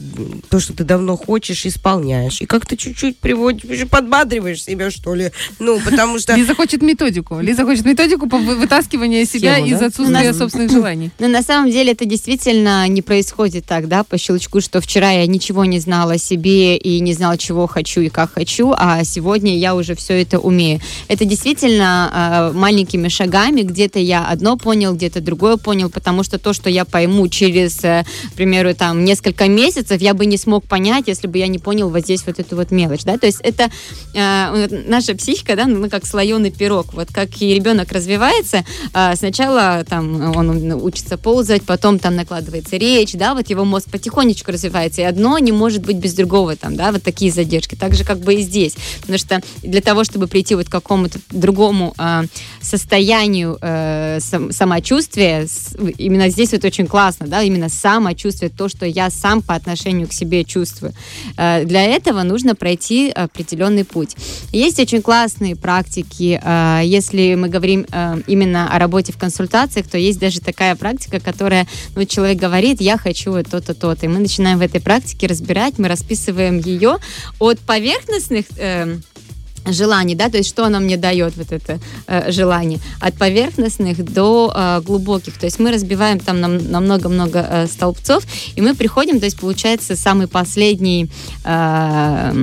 то, 0.49 0.59
что 0.59 0.73
ты 0.73 0.83
давно 0.83 1.15
хочешь, 1.17 1.65
исполняешь. 1.65 2.41
И 2.41 2.45
как-то 2.45 2.75
чуть-чуть 2.77 3.17
приводишь, 3.17 3.87
подбадриваешь 3.89 4.63
себя, 4.63 4.91
что 4.91 5.15
ли. 5.15 5.31
Ну, 5.59 5.79
потому 5.79 6.19
что... 6.19 6.35
Лиза 6.35 6.55
хочет 6.55 6.81
методику. 6.81 7.39
Лиза 7.39 7.63
хочет 7.63 7.85
методику 7.85 8.27
по 8.27 8.37
вы- 8.37 8.55
вытаскиванию 8.55 9.25
себя 9.25 9.53
Схему, 9.55 9.67
из 9.67 9.79
да? 9.79 9.85
отсутствия 9.87 10.22
Нас- 10.27 10.37
собственных 10.37 10.71
желаний. 10.71 11.11
Но 11.19 11.27
на 11.27 11.41
самом 11.41 11.71
деле 11.71 11.91
это 11.91 12.05
действительно 12.05 12.87
не 12.87 13.01
происходит 13.01 13.65
так, 13.65 13.87
да, 13.87 14.03
по 14.03 14.17
щелчку, 14.17 14.61
что 14.61 14.81
вчера 14.81 15.11
я 15.11 15.27
ничего 15.27 15.65
не 15.65 15.79
знала 15.79 16.13
о 16.13 16.17
себе 16.17 16.77
и 16.77 16.99
не 16.99 17.13
знала, 17.13 17.37
чего 17.37 17.67
хочу 17.67 18.01
и 18.01 18.09
как 18.09 18.33
хочу, 18.33 18.73
а 18.75 19.03
сегодня 19.03 19.57
я 19.57 19.75
уже 19.75 19.95
все 19.95 20.21
это 20.21 20.39
умею. 20.39 20.79
Это 21.07 21.25
действительно 21.25 22.51
э, 22.53 22.57
маленькими 22.57 23.07
шагами, 23.07 23.61
где-то 23.61 23.99
я 23.99 24.25
одно 24.25 24.57
понял, 24.57 24.93
где-то 24.93 25.21
другое 25.21 25.57
понял, 25.57 25.89
потому 25.89 26.23
что 26.23 26.37
то, 26.37 26.53
что 26.53 26.69
я 26.69 26.85
пойму 26.85 27.27
через, 27.27 27.83
э, 27.83 28.05
к 28.31 28.33
примеру, 28.33 28.73
там, 28.73 29.03
несколько 29.03 29.47
месяцев, 29.47 30.01
я 30.01 30.13
бы 30.13 30.25
не 30.25 30.37
смог 30.37 30.65
понять, 30.65 31.07
если 31.07 31.27
бы 31.27 31.37
я 31.37 31.47
не 31.47 31.59
понял 31.59 31.89
вот 31.89 32.01
здесь 32.01 32.25
вот 32.25 32.39
эту 32.39 32.55
вот 32.55 32.71
мелочь, 32.71 33.03
да, 33.03 33.17
то 33.17 33.25
есть 33.25 33.39
это 33.41 33.69
э, 34.13 34.67
наша 34.87 35.15
психика, 35.15 35.55
да, 35.55 35.65
ну, 35.65 35.89
как 35.89 36.05
слоеный 36.05 36.51
пирог, 36.51 36.93
вот 36.93 37.09
как 37.11 37.29
и 37.41 37.53
ребенок 37.53 37.91
развивается, 37.91 38.63
а, 38.93 39.15
сначала 39.15 39.83
там 39.87 40.12
он 40.21 40.71
учится 40.83 41.17
ползать, 41.17 41.63
потом 41.63 41.99
там 41.99 42.15
накладывается 42.15 42.77
речь, 42.77 43.13
да, 43.13 43.33
вот 43.33 43.49
его 43.49 43.65
мозг 43.65 43.89
потихонечку 43.91 44.51
развивается, 44.51 45.01
и 45.01 45.05
одно 45.05 45.37
не 45.39 45.51
может 45.51 45.81
быть 45.83 45.97
без 45.97 46.13
другого, 46.13 46.55
там, 46.55 46.75
да, 46.75 46.91
вот 46.91 47.03
такие 47.03 47.31
задержки, 47.31 47.75
так 47.75 47.93
же 47.95 48.03
как 48.03 48.19
бы 48.19 48.35
и 48.35 48.41
здесь, 48.41 48.75
потому 49.01 49.17
что 49.17 49.41
для 49.61 49.81
того, 49.81 50.03
чтобы 50.03 50.27
прийти 50.27 50.55
вот 50.55 50.67
к 50.67 50.71
какому-то 50.71 51.19
другому 51.31 51.93
а, 51.97 52.23
состоянию 52.61 53.57
э, 53.61 54.19
сам- 54.19 54.51
самочувствия, 54.51 55.47
с- 55.47 55.75
именно 55.97 56.29
здесь 56.29 56.51
вот 56.51 56.65
очень 56.65 56.87
классно, 56.87 57.27
да, 57.27 57.41
именно 57.43 57.69
самочувствие, 57.69 58.49
то, 58.49 58.67
что 58.69 58.85
я 58.85 59.09
сам 59.09 59.41
по 59.41 59.53
отношению 59.55 60.07
к 60.07 60.13
себе 60.13 60.43
чувствую. 60.43 60.93
Э, 61.37 61.63
Для 61.65 61.83
этого 61.83 62.23
нужно 62.23 62.55
пройти 62.55 63.09
определенный 63.09 63.83
путь. 63.85 64.15
Есть 64.51 64.79
очень 64.79 65.01
классные 65.01 65.55
практики. 65.55 66.39
э, 66.43 66.81
Если 66.83 67.35
мы 67.35 67.47
говорим 67.49 67.85
э, 67.91 68.21
именно 68.27 68.73
о 68.73 68.79
работе 68.79 69.13
в 69.13 69.17
консультациях, 69.17 69.87
то 69.93 69.99
есть 69.99 70.17
даже 70.17 70.41
такая 70.41 70.75
практика, 70.75 71.19
которая, 71.19 71.67
ну, 71.95 72.03
человек 72.05 72.39
говорит, 72.39 72.81
я 72.81 72.97
хочу 72.97 73.43
то-то, 73.43 73.75
то-то. 73.75 74.07
И 74.07 74.09
мы 74.09 74.17
начинаем 74.17 74.57
в 74.57 74.63
этой 74.63 74.81
практике 74.81 75.27
разбирать, 75.27 75.77
мы 75.77 75.87
расписываем 75.87 76.57
ее 76.57 76.97
от 77.37 77.59
поверхностных 77.59 78.45
эм, 78.57 79.03
желаний, 79.65 80.15
да, 80.15 80.29
то 80.29 80.37
есть 80.37 80.49
что 80.49 80.65
оно 80.65 80.79
мне 80.79 80.97
дает, 80.97 81.35
вот 81.37 81.51
это 81.51 81.79
э, 82.07 82.31
желание, 82.31 82.79
от 82.99 83.15
поверхностных 83.15 84.03
до 84.03 84.51
э, 84.55 84.81
глубоких, 84.81 85.37
то 85.37 85.45
есть 85.45 85.59
мы 85.59 85.71
разбиваем 85.71 86.19
там 86.19 86.41
на, 86.41 86.47
на 86.47 86.79
много-много 86.79 87.47
э, 87.49 87.67
столбцов, 87.67 88.23
и 88.55 88.61
мы 88.61 88.75
приходим, 88.75 89.19
то 89.19 89.25
есть 89.25 89.39
получается 89.39 89.95
самый 89.95 90.27
последний 90.27 91.09
э, 91.43 92.33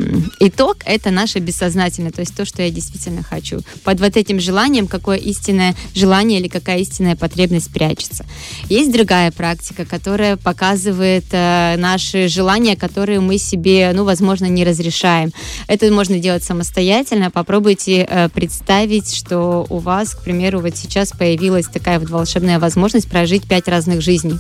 итог, 0.40 0.78
это 0.84 1.10
наше 1.10 1.38
бессознательное, 1.38 2.12
то 2.12 2.20
есть 2.20 2.34
то, 2.34 2.44
что 2.44 2.62
я 2.62 2.70
действительно 2.70 3.22
хочу. 3.22 3.60
Под 3.84 4.00
вот 4.00 4.16
этим 4.16 4.40
желанием, 4.40 4.86
какое 4.86 5.16
истинное 5.16 5.74
желание 5.94 6.40
или 6.40 6.48
какая 6.48 6.78
истинная 6.78 7.16
потребность 7.16 7.72
прячется. 7.72 8.24
Есть 8.68 8.92
другая 8.92 9.30
практика, 9.30 9.84
которая 9.84 10.36
показывает 10.36 11.24
э, 11.32 11.76
наши 11.76 12.28
желания, 12.28 12.76
которые 12.76 13.20
мы 13.20 13.38
себе, 13.38 13.92
ну, 13.94 14.04
возможно, 14.04 14.46
не 14.46 14.64
разрешаем. 14.64 15.32
Это 15.66 15.90
можно 15.92 16.18
делать 16.18 16.44
самостоятельно. 16.44 17.09
Попробуйте 17.30 18.06
э, 18.08 18.28
представить, 18.28 19.14
что 19.14 19.66
у 19.68 19.78
вас, 19.78 20.14
к 20.14 20.22
примеру, 20.22 20.60
вот 20.60 20.76
сейчас 20.76 21.10
появилась 21.10 21.66
такая 21.66 21.98
вот 21.98 22.10
волшебная 22.10 22.58
возможность 22.58 23.10
прожить 23.10 23.48
пять 23.48 23.68
разных 23.68 24.00
жизней. 24.00 24.38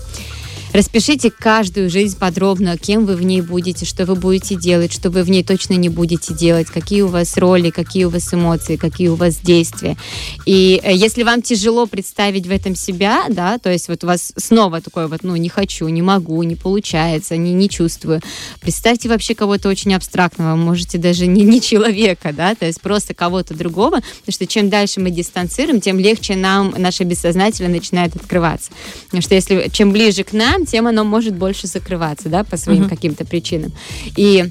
Распишите 0.72 1.32
каждую 1.32 1.90
жизнь 1.90 2.16
подробно, 2.16 2.78
кем 2.78 3.04
вы 3.04 3.16
в 3.16 3.22
ней 3.24 3.40
будете, 3.40 3.84
что 3.84 4.06
вы 4.06 4.14
будете 4.14 4.54
делать, 4.54 4.92
что 4.92 5.10
вы 5.10 5.24
в 5.24 5.30
ней 5.30 5.42
точно 5.42 5.74
не 5.74 5.88
будете 5.88 6.32
делать, 6.32 6.68
какие 6.68 7.02
у 7.02 7.08
вас 7.08 7.36
роли, 7.36 7.70
какие 7.70 8.04
у 8.04 8.08
вас 8.08 8.32
эмоции, 8.32 8.76
какие 8.76 9.08
у 9.08 9.16
вас 9.16 9.38
действия. 9.38 9.96
И 10.46 10.80
э, 10.80 10.94
если 10.94 11.24
вам 11.24 11.42
тяжело 11.42 11.86
представить 11.86 12.46
в 12.46 12.52
этом 12.52 12.76
себя, 12.76 13.24
да, 13.28 13.58
то 13.58 13.68
есть 13.68 13.88
вот 13.88 14.04
у 14.04 14.06
вас 14.06 14.32
снова 14.36 14.80
такое 14.80 15.08
вот, 15.08 15.24
ну, 15.24 15.34
не 15.34 15.48
хочу, 15.48 15.88
не 15.88 16.02
могу, 16.02 16.40
не 16.44 16.54
получается, 16.54 17.36
не, 17.36 17.52
не 17.52 17.68
чувствую, 17.68 18.20
представьте 18.60 19.08
вообще 19.08 19.34
кого-то 19.34 19.68
очень 19.68 19.92
абстрактного, 19.92 20.54
можете 20.54 20.98
даже 20.98 21.26
не, 21.26 21.42
не 21.42 21.60
человека, 21.60 22.32
да, 22.32 22.54
то 22.54 22.66
есть 22.66 22.80
просто 22.80 23.12
кого-то 23.12 23.54
другого, 23.54 23.96
потому 23.96 24.32
что 24.32 24.46
чем 24.46 24.70
дальше 24.70 25.00
мы 25.00 25.10
дистанцируем, 25.10 25.80
тем 25.80 25.98
легче 25.98 26.36
нам 26.36 26.72
наше 26.78 27.02
бессознательное 27.02 27.72
начинает 27.72 28.14
открываться. 28.14 28.70
Потому 29.06 29.22
что 29.22 29.34
если 29.34 29.68
чем 29.72 29.90
ближе 29.90 30.22
к 30.22 30.32
нам, 30.32 30.59
тем 30.66 30.86
оно 30.86 31.04
может 31.04 31.34
больше 31.34 31.66
закрываться, 31.66 32.28
да, 32.28 32.44
по 32.44 32.56
своим 32.56 32.88
каким-то 32.88 33.24
причинам. 33.24 33.72
И 34.16 34.46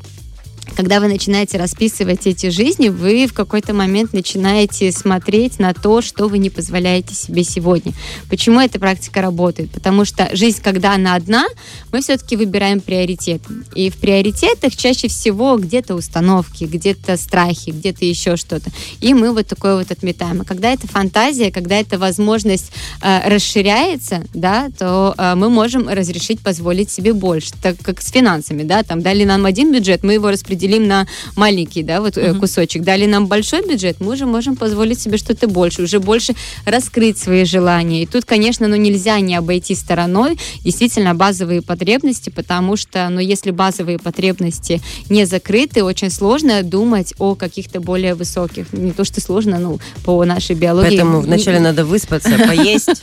когда 0.75 0.99
вы 0.99 1.07
начинаете 1.07 1.57
расписывать 1.57 2.27
эти 2.27 2.49
жизни, 2.49 2.89
вы 2.89 3.27
в 3.27 3.33
какой-то 3.33 3.73
момент 3.73 4.13
начинаете 4.13 4.91
смотреть 4.91 5.59
на 5.59 5.73
то, 5.73 6.01
что 6.01 6.27
вы 6.27 6.37
не 6.37 6.49
позволяете 6.49 7.15
себе 7.15 7.43
сегодня. 7.43 7.93
Почему 8.29 8.59
эта 8.59 8.79
практика 8.79 9.21
работает? 9.21 9.71
Потому 9.71 10.05
что 10.05 10.29
жизнь, 10.33 10.61
когда 10.61 10.93
она 10.93 11.15
одна, 11.15 11.45
мы 11.91 12.01
все-таки 12.01 12.35
выбираем 12.35 12.79
приоритет. 12.81 13.41
И 13.75 13.89
в 13.89 13.97
приоритетах 13.97 14.75
чаще 14.75 15.07
всего 15.07 15.57
где-то 15.57 15.95
установки, 15.95 16.65
где-то 16.65 17.17
страхи, 17.17 17.71
где-то 17.71 18.05
еще 18.05 18.35
что-то. 18.35 18.69
И 19.01 19.13
мы 19.13 19.31
вот 19.31 19.47
такое 19.47 19.77
вот 19.77 19.91
отметаем. 19.91 20.41
А 20.41 20.43
когда 20.45 20.71
это 20.71 20.87
фантазия, 20.87 21.51
когда 21.51 21.75
эта 21.75 21.97
возможность 21.97 22.71
э, 23.01 23.29
расширяется, 23.29 24.23
да, 24.33 24.69
то 24.77 25.13
э, 25.17 25.35
мы 25.35 25.49
можем 25.49 25.87
разрешить 25.87 26.41
позволить 26.41 26.91
себе 26.91 27.13
больше. 27.13 27.51
Так 27.61 27.77
как 27.81 28.01
с 28.01 28.11
финансами, 28.11 28.63
да, 28.63 28.83
там 28.83 29.01
дали 29.01 29.23
нам 29.23 29.45
один 29.45 29.73
бюджет, 29.73 30.03
мы 30.03 30.13
его 30.13 30.29
распределим 30.59 30.87
на 30.87 31.07
маленький, 31.35 31.83
да, 31.83 32.01
вот 32.01 32.17
э, 32.17 32.33
кусочек. 32.33 32.83
Дали 32.83 33.05
нам 33.05 33.27
большой 33.27 33.67
бюджет, 33.67 33.97
мы 33.99 34.13
уже 34.13 34.25
можем 34.25 34.55
позволить 34.55 34.99
себе 34.99 35.17
что-то 35.17 35.47
больше, 35.47 35.83
уже 35.83 35.99
больше 35.99 36.33
раскрыть 36.65 37.17
свои 37.17 37.45
желания. 37.45 38.03
И 38.03 38.05
тут, 38.05 38.25
конечно, 38.25 38.67
ну 38.67 38.75
нельзя 38.75 39.19
не 39.19 39.35
обойти 39.35 39.75
стороной 39.75 40.37
действительно 40.63 41.15
базовые 41.15 41.61
потребности, 41.61 42.29
потому 42.29 42.77
что, 42.77 43.09
ну, 43.09 43.19
если 43.19 43.51
базовые 43.51 43.97
потребности 43.97 44.81
не 45.09 45.25
закрыты, 45.25 45.83
очень 45.83 46.11
сложно 46.11 46.63
думать 46.63 47.13
о 47.19 47.35
каких-то 47.35 47.79
более 47.79 48.15
высоких. 48.15 48.73
Не 48.73 48.91
то, 48.91 49.05
что 49.05 49.21
сложно, 49.21 49.59
ну, 49.59 49.79
по 50.03 50.25
нашей 50.25 50.55
биологии. 50.55 50.89
Поэтому 50.89 51.21
вначале 51.21 51.59
надо 51.59 51.85
выспаться, 51.85 52.31
поесть. 52.47 52.89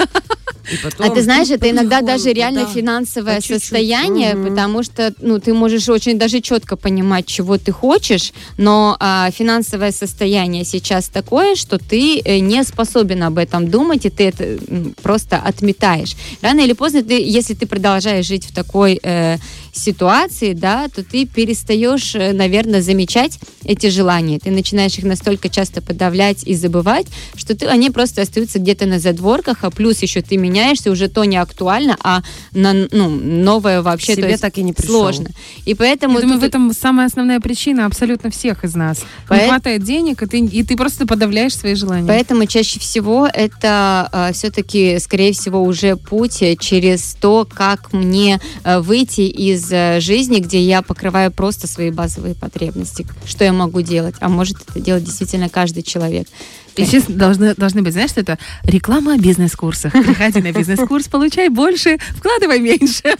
Потом 0.82 1.06
А 1.06 1.14
ты 1.14 1.22
знаешь, 1.22 1.48
это 1.50 1.70
иногда 1.70 2.00
даже 2.02 2.32
реально 2.32 2.64
да. 2.64 2.70
финансовое 2.70 3.36
По 3.36 3.42
состояние, 3.42 4.34
потому 4.36 4.82
что 4.82 5.14
ну 5.20 5.38
ты 5.38 5.54
можешь 5.54 5.88
очень 5.88 6.18
даже 6.18 6.40
четко 6.40 6.76
понимать, 6.76 7.26
чего 7.26 7.45
ты 7.58 7.72
хочешь, 7.72 8.32
но 8.58 8.96
а, 9.00 9.30
финансовое 9.30 9.92
состояние 9.92 10.64
сейчас 10.64 11.08
такое, 11.08 11.54
что 11.54 11.78
ты 11.78 12.20
э, 12.20 12.38
не 12.38 12.64
способен 12.64 13.22
об 13.22 13.38
этом 13.38 13.68
думать, 13.68 14.06
и 14.06 14.10
ты 14.10 14.24
это 14.24 14.58
просто 15.02 15.36
отметаешь. 15.38 16.16
Рано 16.42 16.60
или 16.60 16.72
поздно 16.72 17.02
ты, 17.02 17.14
если 17.20 17.54
ты 17.54 17.66
продолжаешь 17.66 18.26
жить 18.26 18.46
в 18.46 18.54
такой 18.54 18.98
э, 19.02 19.38
ситуации, 19.76 20.52
да, 20.52 20.88
то 20.88 21.02
ты 21.04 21.26
перестаешь, 21.26 22.14
э, 22.14 22.32
наверное, 22.32 22.82
замечать 22.82 23.38
эти 23.64 23.88
желания. 23.88 24.38
Ты 24.38 24.50
начинаешь 24.50 24.96
их 24.98 25.04
настолько 25.04 25.48
часто 25.48 25.82
подавлять 25.82 26.42
и 26.44 26.54
забывать, 26.54 27.06
что 27.36 27.54
ты, 27.54 27.66
они 27.66 27.90
просто 27.90 28.22
остаются 28.22 28.58
где-то 28.58 28.86
на 28.86 28.98
задворках, 28.98 29.58
а 29.64 29.70
плюс 29.70 30.02
еще 30.02 30.22
ты 30.22 30.36
меняешься, 30.36 30.90
уже 30.90 31.08
то 31.08 31.24
не 31.24 31.36
актуально, 31.36 31.96
а 32.02 32.22
на, 32.52 32.72
ну, 32.72 33.08
новое 33.10 33.82
вообще 33.82 34.12
Себе 34.14 34.22
то 34.22 34.28
есть 34.28 34.42
так 34.42 34.58
и 34.58 34.62
не 34.62 34.72
пришел. 34.72 35.00
сложно. 35.02 35.30
И 35.64 35.74
поэтому 35.74 36.14
Я 36.16 36.22
думаю, 36.22 36.38
в 36.38 36.40
тут- 36.42 36.48
этом 36.48 36.72
самая 36.72 37.06
основная 37.06 37.40
причина 37.40 37.86
абсолютно 37.86 38.30
всех 38.30 38.64
из 38.64 38.74
нас. 38.74 38.98
Не 39.00 39.04
Поэт- 39.28 39.48
хватает 39.48 39.82
денег, 39.84 40.22
и 40.22 40.26
ты, 40.26 40.38
и 40.40 40.62
ты 40.62 40.76
просто 40.76 41.06
подавляешь 41.06 41.54
свои 41.56 41.74
желания. 41.74 42.06
Поэтому 42.06 42.46
чаще 42.46 42.80
всего 42.80 43.28
это 43.32 44.30
все-таки, 44.32 44.98
скорее 45.00 45.32
всего, 45.32 45.62
уже 45.62 45.96
путь 45.96 46.42
э, 46.42 46.56
через 46.56 47.16
то, 47.20 47.46
как 47.52 47.92
мне 47.92 48.40
э, 48.64 48.78
выйти 48.80 49.22
из 49.22 49.65
э, 49.72 50.00
жизни, 50.00 50.40
где 50.40 50.60
я 50.60 50.82
покрываю 50.82 51.30
просто 51.30 51.66
свои 51.66 51.90
базовые 51.90 52.34
потребности. 52.34 53.06
Что 53.24 53.44
я 53.44 53.52
могу 53.52 53.80
делать? 53.80 54.14
А 54.20 54.28
может 54.28 54.56
это 54.68 54.80
делать 54.80 55.04
действительно 55.04 55.48
каждый 55.48 55.82
человек. 55.82 56.28
И 56.76 56.84
сейчас 56.84 57.04
должны, 57.04 57.54
должны 57.54 57.82
быть, 57.82 57.92
знаешь, 57.92 58.10
что 58.10 58.20
это 58.20 58.38
реклама 58.64 59.14
о 59.14 59.18
бизнес-курсах. 59.18 59.92
Приходи 59.92 60.40
на 60.40 60.52
бизнес-курс, 60.52 61.08
получай 61.08 61.48
больше, 61.48 61.98
вкладывай 62.16 62.60
меньше. 62.60 63.14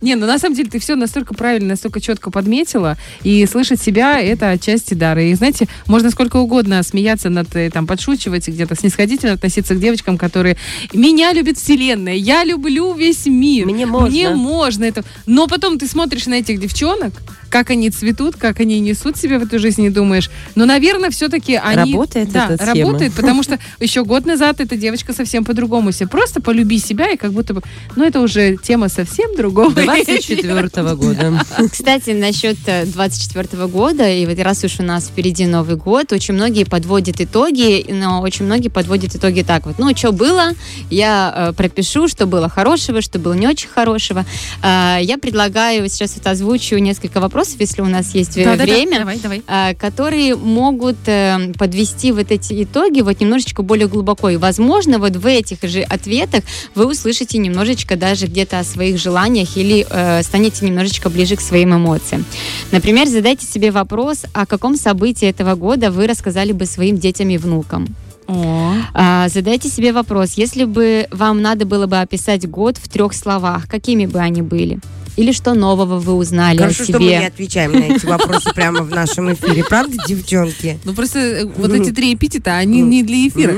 Не, 0.00 0.14
ну 0.14 0.26
на 0.26 0.38
самом 0.38 0.56
деле 0.56 0.70
ты 0.70 0.78
все 0.78 0.94
настолько 0.94 1.34
правильно, 1.34 1.70
настолько 1.70 2.00
четко 2.00 2.30
подметила, 2.30 2.96
и 3.22 3.46
слышать 3.46 3.80
себя 3.80 4.20
это 4.20 4.50
отчасти 4.50 4.94
дар. 4.94 5.18
И 5.18 5.34
знаете, 5.34 5.66
можно 5.86 6.10
сколько 6.10 6.36
угодно 6.36 6.82
смеяться 6.82 7.30
над, 7.30 7.54
э, 7.56 7.70
там, 7.70 7.86
подшучивать, 7.86 8.48
где-то 8.48 8.74
снисходительно 8.74 9.32
относиться 9.32 9.74
к 9.74 9.80
девочкам, 9.80 10.18
которые 10.18 10.56
меня 10.92 11.32
любит 11.32 11.58
вселенная, 11.58 12.14
я 12.14 12.44
люблю 12.44 12.94
весь 12.94 13.26
мир. 13.26 13.66
Мне 13.66 13.86
можно. 13.86 14.08
Мне 14.08 14.30
можно 14.30 14.84
это. 14.84 15.04
Но 15.26 15.46
потом 15.46 15.78
ты 15.78 15.86
смотришь 15.86 16.26
на 16.26 16.34
этих 16.34 16.60
девчонок, 16.60 17.12
как 17.54 17.70
они 17.70 17.88
цветут, 17.90 18.34
как 18.36 18.58
они 18.58 18.80
несут 18.80 19.16
себя 19.16 19.38
в 19.38 19.44
эту 19.44 19.60
жизнь 19.60 19.84
и 19.84 19.90
думаешь, 19.90 20.28
ну, 20.56 20.66
наверное, 20.66 21.10
все-таки 21.10 21.54
они... 21.54 21.92
Работает 21.92 22.32
да, 22.32 22.43
эта 22.50 22.64
схема? 22.64 22.86
работает, 22.86 23.12
потому 23.14 23.42
что 23.42 23.58
еще 23.80 24.04
год 24.04 24.26
назад 24.26 24.60
эта 24.60 24.76
девочка 24.76 25.12
совсем 25.12 25.44
по-другому 25.44 25.92
себя. 25.92 26.08
Просто 26.08 26.40
полюби 26.40 26.78
себя, 26.78 27.10
и 27.10 27.16
как 27.16 27.32
будто 27.32 27.54
бы... 27.54 27.62
Ну, 27.96 28.04
это 28.04 28.20
уже 28.20 28.56
тема 28.56 28.88
совсем 28.88 29.34
другого. 29.36 29.70
24 29.70 30.68
года. 30.94 31.44
Кстати, 31.70 32.10
насчет 32.10 32.56
24 32.64 33.66
года, 33.66 34.08
и 34.08 34.26
вот 34.26 34.38
раз 34.38 34.64
уж 34.64 34.80
у 34.80 34.82
нас 34.82 35.06
впереди 35.06 35.46
Новый 35.46 35.76
год, 35.76 36.12
очень 36.12 36.34
многие 36.34 36.64
подводят 36.64 37.20
итоги, 37.20 37.86
но 37.88 38.20
очень 38.20 38.44
многие 38.44 38.68
подводят 38.68 39.14
итоги 39.14 39.42
так 39.42 39.66
вот. 39.66 39.78
Ну, 39.78 39.94
что 39.96 40.12
было, 40.12 40.50
я 40.90 41.32
э, 41.36 41.52
пропишу, 41.52 42.08
что 42.08 42.26
было 42.26 42.48
хорошего, 42.48 43.00
что 43.00 43.18
было 43.18 43.34
не 43.34 43.46
очень 43.46 43.68
хорошего. 43.68 44.24
Э, 44.62 44.98
я 45.00 45.18
предлагаю, 45.18 45.88
сейчас 45.88 46.14
вот 46.16 46.26
озвучу 46.26 46.76
несколько 46.78 47.20
вопросов, 47.20 47.56
если 47.60 47.82
у 47.82 47.86
нас 47.86 48.14
есть 48.14 48.36
э, 48.36 48.44
Да-да-да, 48.44 48.64
время. 48.64 49.00
Давай, 49.00 49.18
давай. 49.18 49.42
э, 49.46 49.74
которые 49.74 50.36
могут 50.36 50.96
э, 51.06 51.52
подвести 51.58 52.12
вот 52.12 52.30
эти 52.34 52.64
итоги 52.64 53.00
вот 53.00 53.20
немножечко 53.20 53.62
более 53.62 53.88
глубоко. 53.88 54.30
И, 54.30 54.36
возможно, 54.36 54.98
вот 54.98 55.16
в 55.16 55.26
этих 55.26 55.62
же 55.62 55.80
ответах 55.80 56.44
вы 56.74 56.86
услышите 56.86 57.38
немножечко 57.38 57.96
даже 57.96 58.26
где-то 58.26 58.58
о 58.58 58.64
своих 58.64 58.98
желаниях 58.98 59.56
или 59.56 59.86
э, 59.88 60.22
станете 60.22 60.66
немножечко 60.66 61.08
ближе 61.10 61.36
к 61.36 61.40
своим 61.40 61.74
эмоциям. 61.74 62.24
Например, 62.72 63.06
задайте 63.06 63.46
себе 63.46 63.70
вопрос, 63.70 64.24
о 64.32 64.46
каком 64.46 64.76
событии 64.76 65.28
этого 65.28 65.54
года 65.54 65.90
вы 65.90 66.06
рассказали 66.06 66.52
бы 66.52 66.66
своим 66.66 66.98
детям 66.98 67.28
и 67.30 67.38
внукам. 67.38 67.86
О, 68.26 68.72
А, 68.94 69.28
задайте 69.28 69.68
себе 69.68 69.92
вопрос, 69.92 70.34
если 70.36 70.64
бы 70.64 71.06
вам 71.10 71.42
надо 71.42 71.66
было 71.66 71.86
бы 71.86 72.00
описать 72.00 72.48
год 72.48 72.78
в 72.78 72.88
трех 72.88 73.12
словах, 73.14 73.68
какими 73.68 74.06
бы 74.06 74.18
они 74.18 74.40
были? 74.42 74.78
Или 75.16 75.30
что 75.32 75.54
нового 75.54 75.98
вы 76.00 76.14
узнали 76.14 76.58
Хорошо, 76.58 76.82
о 76.82 76.86
что 76.86 76.98
мы 76.98 77.04
не 77.06 77.16
себе? 77.16 77.26
отвечаем 77.26 77.72
на 77.72 77.84
эти 77.84 78.04
вопросы 78.04 78.52
прямо 78.52 78.82
в 78.82 78.90
нашем 78.90 79.32
эфире. 79.32 79.62
Правда, 79.64 79.96
девчонки? 80.08 80.78
ну 80.84 80.92
просто 80.92 81.18
э, 81.18 81.44
вот 81.44 81.70
эти 81.72 81.90
три 81.90 82.14
эпитета, 82.14 82.56
они 82.56 82.80
не 82.80 83.02
для 83.02 83.28
эфира. 83.28 83.54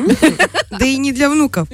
Да 0.71 0.85
и 0.85 0.99
не 0.99 1.12
для 1.12 1.31
внуков. 1.31 1.69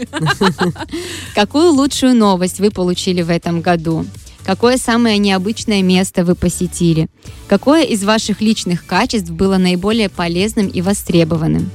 Какую 1.34 1.72
лучшую 1.72 2.14
новость 2.14 2.60
вы 2.60 2.70
получили 2.70 3.22
в 3.22 3.30
этом 3.30 3.60
году? 3.60 4.06
Какое 4.44 4.76
самое 4.76 5.18
необычное 5.18 5.82
место 5.82 6.24
вы 6.24 6.34
посетили? 6.34 7.08
Какое 7.48 7.84
из 7.84 8.04
ваших 8.04 8.40
личных 8.40 8.84
качеств 8.86 9.30
было 9.30 9.56
наиболее 9.56 10.08
полезным 10.08 10.66
и 10.68 10.80
востребованным? 10.82 11.70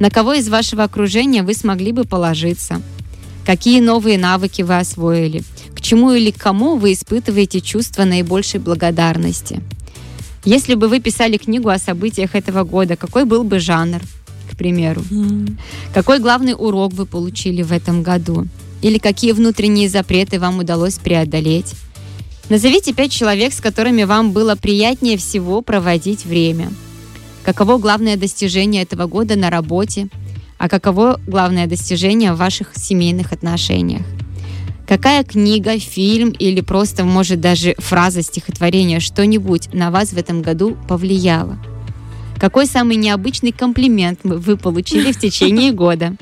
На 0.00 0.10
кого 0.10 0.32
из 0.32 0.48
вашего 0.48 0.84
окружения 0.84 1.42
вы 1.42 1.54
смогли 1.54 1.92
бы 1.92 2.04
положиться? 2.04 2.80
Какие 3.44 3.80
новые 3.80 4.18
навыки 4.18 4.62
вы 4.62 4.78
освоили? 4.78 5.42
Чему 5.82 6.12
или 6.12 6.30
кому 6.30 6.76
вы 6.76 6.92
испытываете 6.92 7.60
чувство 7.60 8.04
наибольшей 8.04 8.60
благодарности? 8.60 9.60
Если 10.44 10.74
бы 10.74 10.88
вы 10.88 11.00
писали 11.00 11.36
книгу 11.36 11.68
о 11.68 11.78
событиях 11.78 12.36
этого 12.36 12.62
года, 12.62 12.96
какой 12.96 13.24
был 13.24 13.42
бы 13.42 13.58
жанр, 13.58 14.00
к 14.50 14.56
примеру? 14.56 15.02
Какой 15.92 16.20
главный 16.20 16.54
урок 16.56 16.92
вы 16.92 17.04
получили 17.04 17.62
в 17.62 17.72
этом 17.72 18.02
году? 18.02 18.46
Или 18.80 18.98
какие 18.98 19.32
внутренние 19.32 19.88
запреты 19.88 20.38
вам 20.38 20.60
удалось 20.60 20.98
преодолеть? 20.98 21.74
Назовите 22.48 22.92
пять 22.92 23.12
человек, 23.12 23.52
с 23.52 23.60
которыми 23.60 24.04
вам 24.04 24.32
было 24.32 24.54
приятнее 24.54 25.16
всего 25.16 25.62
проводить 25.62 26.24
время. 26.24 26.70
Каково 27.44 27.78
главное 27.78 28.16
достижение 28.16 28.82
этого 28.82 29.06
года 29.06 29.34
на 29.36 29.50
работе? 29.50 30.08
А 30.58 30.68
каково 30.68 31.20
главное 31.26 31.66
достижение 31.66 32.32
в 32.32 32.38
ваших 32.38 32.76
семейных 32.76 33.32
отношениях? 33.32 34.02
Какая 34.86 35.24
книга, 35.24 35.78
фильм 35.78 36.30
или 36.30 36.60
просто, 36.60 37.04
может, 37.04 37.40
даже 37.40 37.74
фраза 37.78 38.22
стихотворения, 38.22 39.00
что-нибудь 39.00 39.72
на 39.72 39.90
вас 39.90 40.12
в 40.12 40.18
этом 40.18 40.42
году 40.42 40.76
повлияло? 40.88 41.58
Какой 42.38 42.66
самый 42.66 42.96
необычный 42.96 43.52
комплимент 43.52 44.20
вы 44.24 44.56
получили 44.56 45.12
в 45.12 45.18
течение 45.18 45.72
года? 45.72 46.16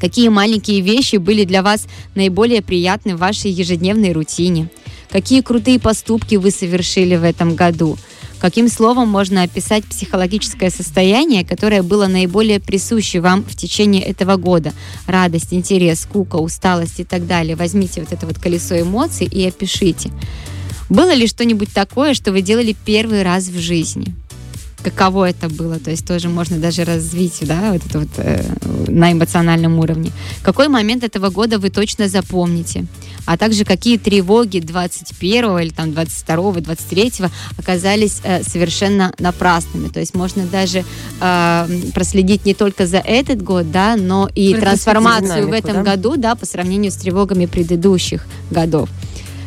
Какие 0.00 0.28
маленькие 0.28 0.80
вещи 0.80 1.16
были 1.16 1.44
для 1.44 1.62
вас 1.62 1.86
наиболее 2.14 2.60
приятны 2.60 3.16
в 3.16 3.20
вашей 3.20 3.50
ежедневной 3.50 4.12
рутине? 4.12 4.68
Какие 5.10 5.40
крутые 5.40 5.78
поступки 5.78 6.36
вы 6.36 6.50
совершили 6.50 7.16
в 7.16 7.24
этом 7.24 7.54
году? 7.54 7.96
Каким 8.42 8.66
словом 8.68 9.08
можно 9.08 9.44
описать 9.44 9.84
психологическое 9.84 10.68
состояние, 10.68 11.44
которое 11.44 11.84
было 11.84 12.08
наиболее 12.08 12.58
присуще 12.58 13.20
вам 13.20 13.44
в 13.44 13.54
течение 13.54 14.02
этого 14.02 14.34
года? 14.34 14.72
Радость, 15.06 15.54
интерес, 15.54 16.00
скука, 16.00 16.34
усталость 16.38 16.98
и 16.98 17.04
так 17.04 17.28
далее. 17.28 17.54
Возьмите 17.54 18.00
вот 18.00 18.12
это 18.12 18.26
вот 18.26 18.40
колесо 18.40 18.80
эмоций 18.80 19.28
и 19.28 19.46
опишите. 19.46 20.10
Было 20.88 21.14
ли 21.14 21.28
что-нибудь 21.28 21.72
такое, 21.72 22.14
что 22.14 22.32
вы 22.32 22.42
делали 22.42 22.74
первый 22.84 23.22
раз 23.22 23.46
в 23.46 23.60
жизни? 23.60 24.12
каково 24.82 25.30
это 25.30 25.48
было, 25.48 25.78
то 25.78 25.90
есть 25.90 26.04
тоже 26.04 26.28
можно 26.28 26.58
даже 26.58 26.84
развить, 26.84 27.38
да, 27.42 27.72
вот 27.72 27.86
это 27.86 27.98
вот 28.00 28.08
э, 28.16 28.42
на 28.88 29.12
эмоциональном 29.12 29.78
уровне. 29.78 30.10
Какой 30.42 30.66
момент 30.66 31.04
этого 31.04 31.30
года 31.30 31.58
вы 31.58 31.70
точно 31.70 32.08
запомните, 32.08 32.86
а 33.26 33.36
также 33.36 33.64
какие 33.64 33.98
тревоги 33.98 34.60
21 34.60 35.58
или 35.58 35.70
там 35.70 35.92
22 35.92 36.52
23 36.52 37.12
оказались 37.58 38.20
э, 38.24 38.42
совершенно 38.42 39.12
напрасными, 39.18 39.88
то 39.88 40.00
есть 40.00 40.14
можно 40.14 40.44
даже 40.44 40.84
э, 41.20 41.68
проследить 41.94 42.44
не 42.44 42.54
только 42.54 42.86
за 42.86 42.98
этот 42.98 43.42
год, 43.42 43.70
да, 43.70 43.96
но 43.96 44.28
и 44.34 44.54
трансформацию 44.54 45.48
в 45.48 45.52
этом 45.52 45.76
да? 45.76 45.82
году, 45.82 46.16
да, 46.16 46.34
по 46.34 46.46
сравнению 46.46 46.90
с 46.90 46.96
тревогами 46.96 47.46
предыдущих 47.46 48.26
годов. 48.50 48.88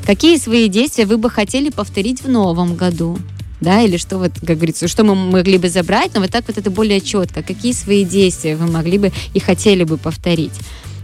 Какие 0.06 0.38
свои 0.38 0.68
действия 0.68 1.06
вы 1.06 1.18
бы 1.18 1.30
хотели 1.30 1.70
повторить 1.70 2.22
в 2.22 2.30
новом 2.30 2.76
году? 2.76 3.18
да, 3.62 3.82
или 3.82 3.98
что 3.98 4.18
вот, 4.18 4.32
как 4.46 4.58
говорится, 4.58 4.88
что 4.88 5.04
мы 5.04 5.16
могли 5.16 5.58
бы 5.58 5.70
забрать, 5.70 6.12
но 6.14 6.22
вот 6.22 6.30
так 6.30 6.48
вот 6.48 6.58
это 6.58 6.70
более 6.70 7.02
четко. 7.02 7.42
Какие 7.42 7.74
свои 7.74 8.04
действия 8.04 8.56
вы 8.56 8.68
могли 8.72 8.98
бы 8.98 9.12
и 9.34 9.40
хотели 9.40 9.84
бы 9.84 9.98
повторить? 9.98 10.54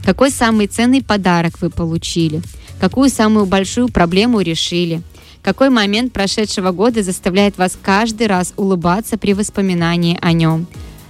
Какой 0.03 0.31
самый 0.31 0.67
ценный 0.67 1.03
подарок 1.03 1.61
вы 1.61 1.69
получили? 1.69 2.41
Какую 2.79 3.09
самую 3.09 3.45
большую 3.45 3.87
проблему 3.89 4.41
решили? 4.41 5.01
Какой 5.43 5.69
момент 5.69 6.11
прошедшего 6.11 6.71
года 6.71 7.03
заставляет 7.03 7.57
вас 7.57 7.77
каждый 7.81 8.27
раз 8.27 8.53
улыбаться 8.57 9.17
при 9.17 9.33
воспоминании 9.33 10.17
о 10.21 10.31
нем? 10.33 10.67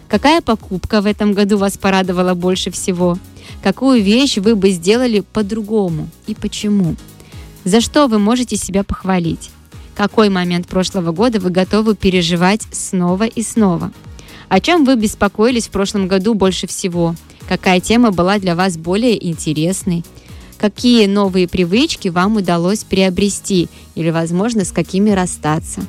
Какая 0.10 0.42
покупка 0.42 1.02
в 1.02 1.06
этом 1.06 1.34
году 1.34 1.58
вас 1.58 1.78
порадовала 1.78 2.34
больше 2.34 2.70
всего? 2.70 3.18
Какую 3.64 4.04
вещь 4.04 4.38
вы 4.38 4.56
бы 4.56 4.72
сделали 4.72 5.22
по-другому 5.22 6.10
и 6.28 6.36
почему? 6.36 6.96
За 7.64 7.80
что 7.80 8.08
вы 8.08 8.20
можете 8.20 8.58
себя 8.58 8.84
похвалить? 8.84 9.52
Какой 9.96 10.30
момент 10.30 10.68
прошлого 10.68 11.12
года 11.12 11.40
вы 11.40 11.50
готовы 11.50 11.96
переживать 11.96 12.62
снова 12.72 13.24
и 13.24 13.42
снова? 13.42 13.92
О 14.50 14.60
чем 14.60 14.84
вы 14.84 14.98
беспокоились 14.98 15.68
в 15.68 15.72
прошлом 15.72 16.08
году 16.08 16.34
больше 16.34 16.68
всего? 16.68 17.16
Какая 17.52 17.82
тема 17.82 18.12
была 18.12 18.40
для 18.40 18.56
вас 18.56 18.78
более 18.78 19.28
интересной? 19.28 20.06
Какие 20.58 21.06
новые 21.06 21.50
привычки 21.50 22.08
вам 22.08 22.38
удалось 22.38 22.86
приобрести 22.86 23.68
или, 23.94 24.10
возможно, 24.10 24.64
с 24.64 24.72
какими 24.72 25.10
расстаться? 25.10 25.82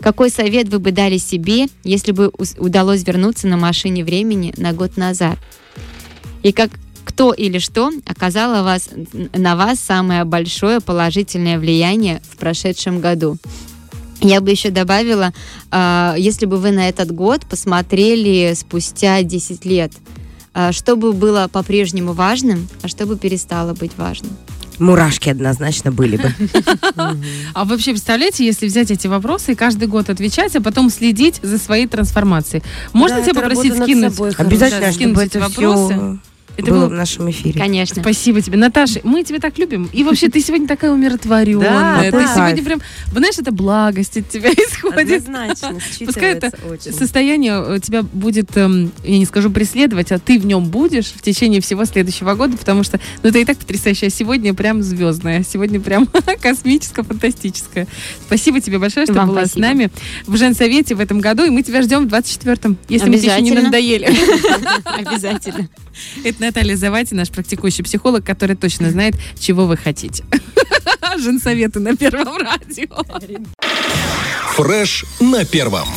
Какой 0.00 0.28
совет 0.28 0.68
вы 0.70 0.80
бы 0.80 0.90
дали 0.90 1.18
себе, 1.18 1.68
если 1.84 2.10
бы 2.10 2.32
удалось 2.58 3.06
вернуться 3.06 3.46
на 3.46 3.56
машине 3.56 4.02
времени 4.02 4.52
на 4.56 4.72
год 4.72 4.96
назад? 4.96 5.38
И 6.42 6.50
как 6.50 6.72
кто 7.04 7.32
или 7.32 7.60
что 7.60 7.92
оказало 8.04 8.64
вас, 8.64 8.90
на 9.36 9.54
вас 9.54 9.78
самое 9.78 10.24
большое 10.24 10.80
положительное 10.80 11.60
влияние 11.60 12.20
в 12.28 12.36
прошедшем 12.38 12.98
году? 12.98 13.38
Я 14.20 14.40
бы 14.40 14.50
еще 14.50 14.70
добавила, 14.70 15.32
э, 15.70 16.14
если 16.18 16.46
бы 16.46 16.56
вы 16.56 16.72
на 16.72 16.88
этот 16.88 17.12
год 17.12 17.46
посмотрели 17.46 18.52
спустя 18.56 19.22
10 19.22 19.64
лет, 19.64 19.92
что 20.72 20.96
бы 20.96 21.12
было 21.12 21.48
по-прежнему 21.50 22.12
важным, 22.12 22.68
а 22.82 22.88
что 22.88 23.06
бы 23.06 23.16
перестало 23.16 23.74
быть 23.74 23.92
важным? 23.96 24.32
Мурашки 24.78 25.28
однозначно 25.28 25.90
были 25.90 26.16
бы. 26.16 26.34
А 27.54 27.64
вообще, 27.64 27.92
представляете, 27.92 28.44
если 28.44 28.66
взять 28.66 28.90
эти 28.90 29.06
вопросы 29.06 29.52
и 29.52 29.54
каждый 29.54 29.88
год 29.88 30.10
отвечать, 30.10 30.54
а 30.56 30.60
потом 30.60 30.90
следить 30.90 31.40
за 31.42 31.58
своей 31.58 31.86
трансформацией. 31.86 32.62
Можно 32.92 33.22
тебя 33.22 33.34
попросить 33.34 33.74
скинуть? 33.74 34.18
Обязательно, 34.38 34.92
чтобы 34.92 34.92
скинуть 34.92 35.26
это 35.26 35.38
эти 35.38 35.42
вопросы. 35.42 35.94
все 35.94 36.18
Это 36.56 36.70
было 36.70 36.78
было 36.78 36.88
в 36.88 36.92
нашем 36.92 37.30
эфире. 37.30 37.60
Конечно. 37.60 38.02
Спасибо 38.02 38.40
тебе, 38.40 38.56
Наташа. 38.56 39.00
Мы 39.04 39.22
тебя 39.24 39.38
так 39.38 39.58
любим. 39.58 39.88
И 39.92 40.04
вообще, 40.04 40.28
ты 40.28 40.40
сегодня 40.40 40.66
такая 40.66 40.92
умиротворенная. 40.92 41.70
Да, 41.70 42.02
ты 42.04 42.10
да. 42.10 42.34
сегодня 42.34 42.64
прям, 42.64 42.80
знаешь, 43.12 43.38
это 43.38 43.52
благость 43.52 44.16
от 44.16 44.28
тебя 44.28 44.50
исходит. 44.52 45.26
Однозначно, 45.26 45.78
Пускай 46.04 46.34
это 46.34 46.52
очень. 46.70 46.92
Состояние 46.92 47.62
э, 47.66 47.80
тебя 47.80 48.02
будет, 48.02 48.56
эм, 48.56 48.92
я 49.04 49.18
не 49.18 49.26
скажу 49.26 49.50
преследовать, 49.50 50.12
а 50.12 50.18
ты 50.18 50.38
в 50.38 50.46
нем 50.46 50.64
будешь 50.66 51.06
в 51.06 51.22
течение 51.22 51.60
всего 51.60 51.84
следующего 51.84 52.34
года, 52.34 52.56
потому 52.56 52.82
что, 52.82 53.00
ну, 53.22 53.28
это 53.30 53.38
и 53.38 53.44
так 53.44 53.58
потрясающее. 53.58 54.08
А 54.08 54.10
сегодня 54.10 54.54
прям 54.54 54.82
звездное. 54.82 55.44
Сегодня 55.48 55.80
прям 55.80 56.08
космическое, 56.40 57.02
фантастическое. 57.02 57.86
Спасибо 58.26 58.60
тебе 58.60 58.78
большое, 58.78 59.06
что 59.06 59.14
Вам 59.14 59.28
была 59.28 59.46
спасибо. 59.46 59.58
с 59.58 59.68
нами 59.68 59.90
в 60.26 60.36
Женсовете 60.36 60.94
в 60.94 61.00
этом 61.00 61.20
году, 61.20 61.44
и 61.44 61.50
мы 61.50 61.62
тебя 61.62 61.82
ждем 61.82 62.08
в 62.08 62.12
24-м, 62.12 62.78
если 62.88 63.08
мы 63.08 63.18
тебе 63.18 63.32
еще 63.32 63.40
не 63.40 63.52
надоели. 63.52 64.08
Обязательно. 64.84 65.68
Это 66.24 66.40
Наталья 66.42 66.76
Завати, 66.76 67.14
наш 67.14 67.30
практикующий 67.30 67.84
психолог, 67.84 68.24
который 68.24 68.56
точно 68.56 68.90
знает, 68.90 69.14
чего 69.38 69.66
вы 69.66 69.76
хотите. 69.76 70.24
Женсоветы 71.18 71.80
на 71.80 71.96
Первом 71.96 72.36
радио. 72.36 73.04
Фреш 74.54 75.04
на 75.20 75.44
первом. 75.44 75.88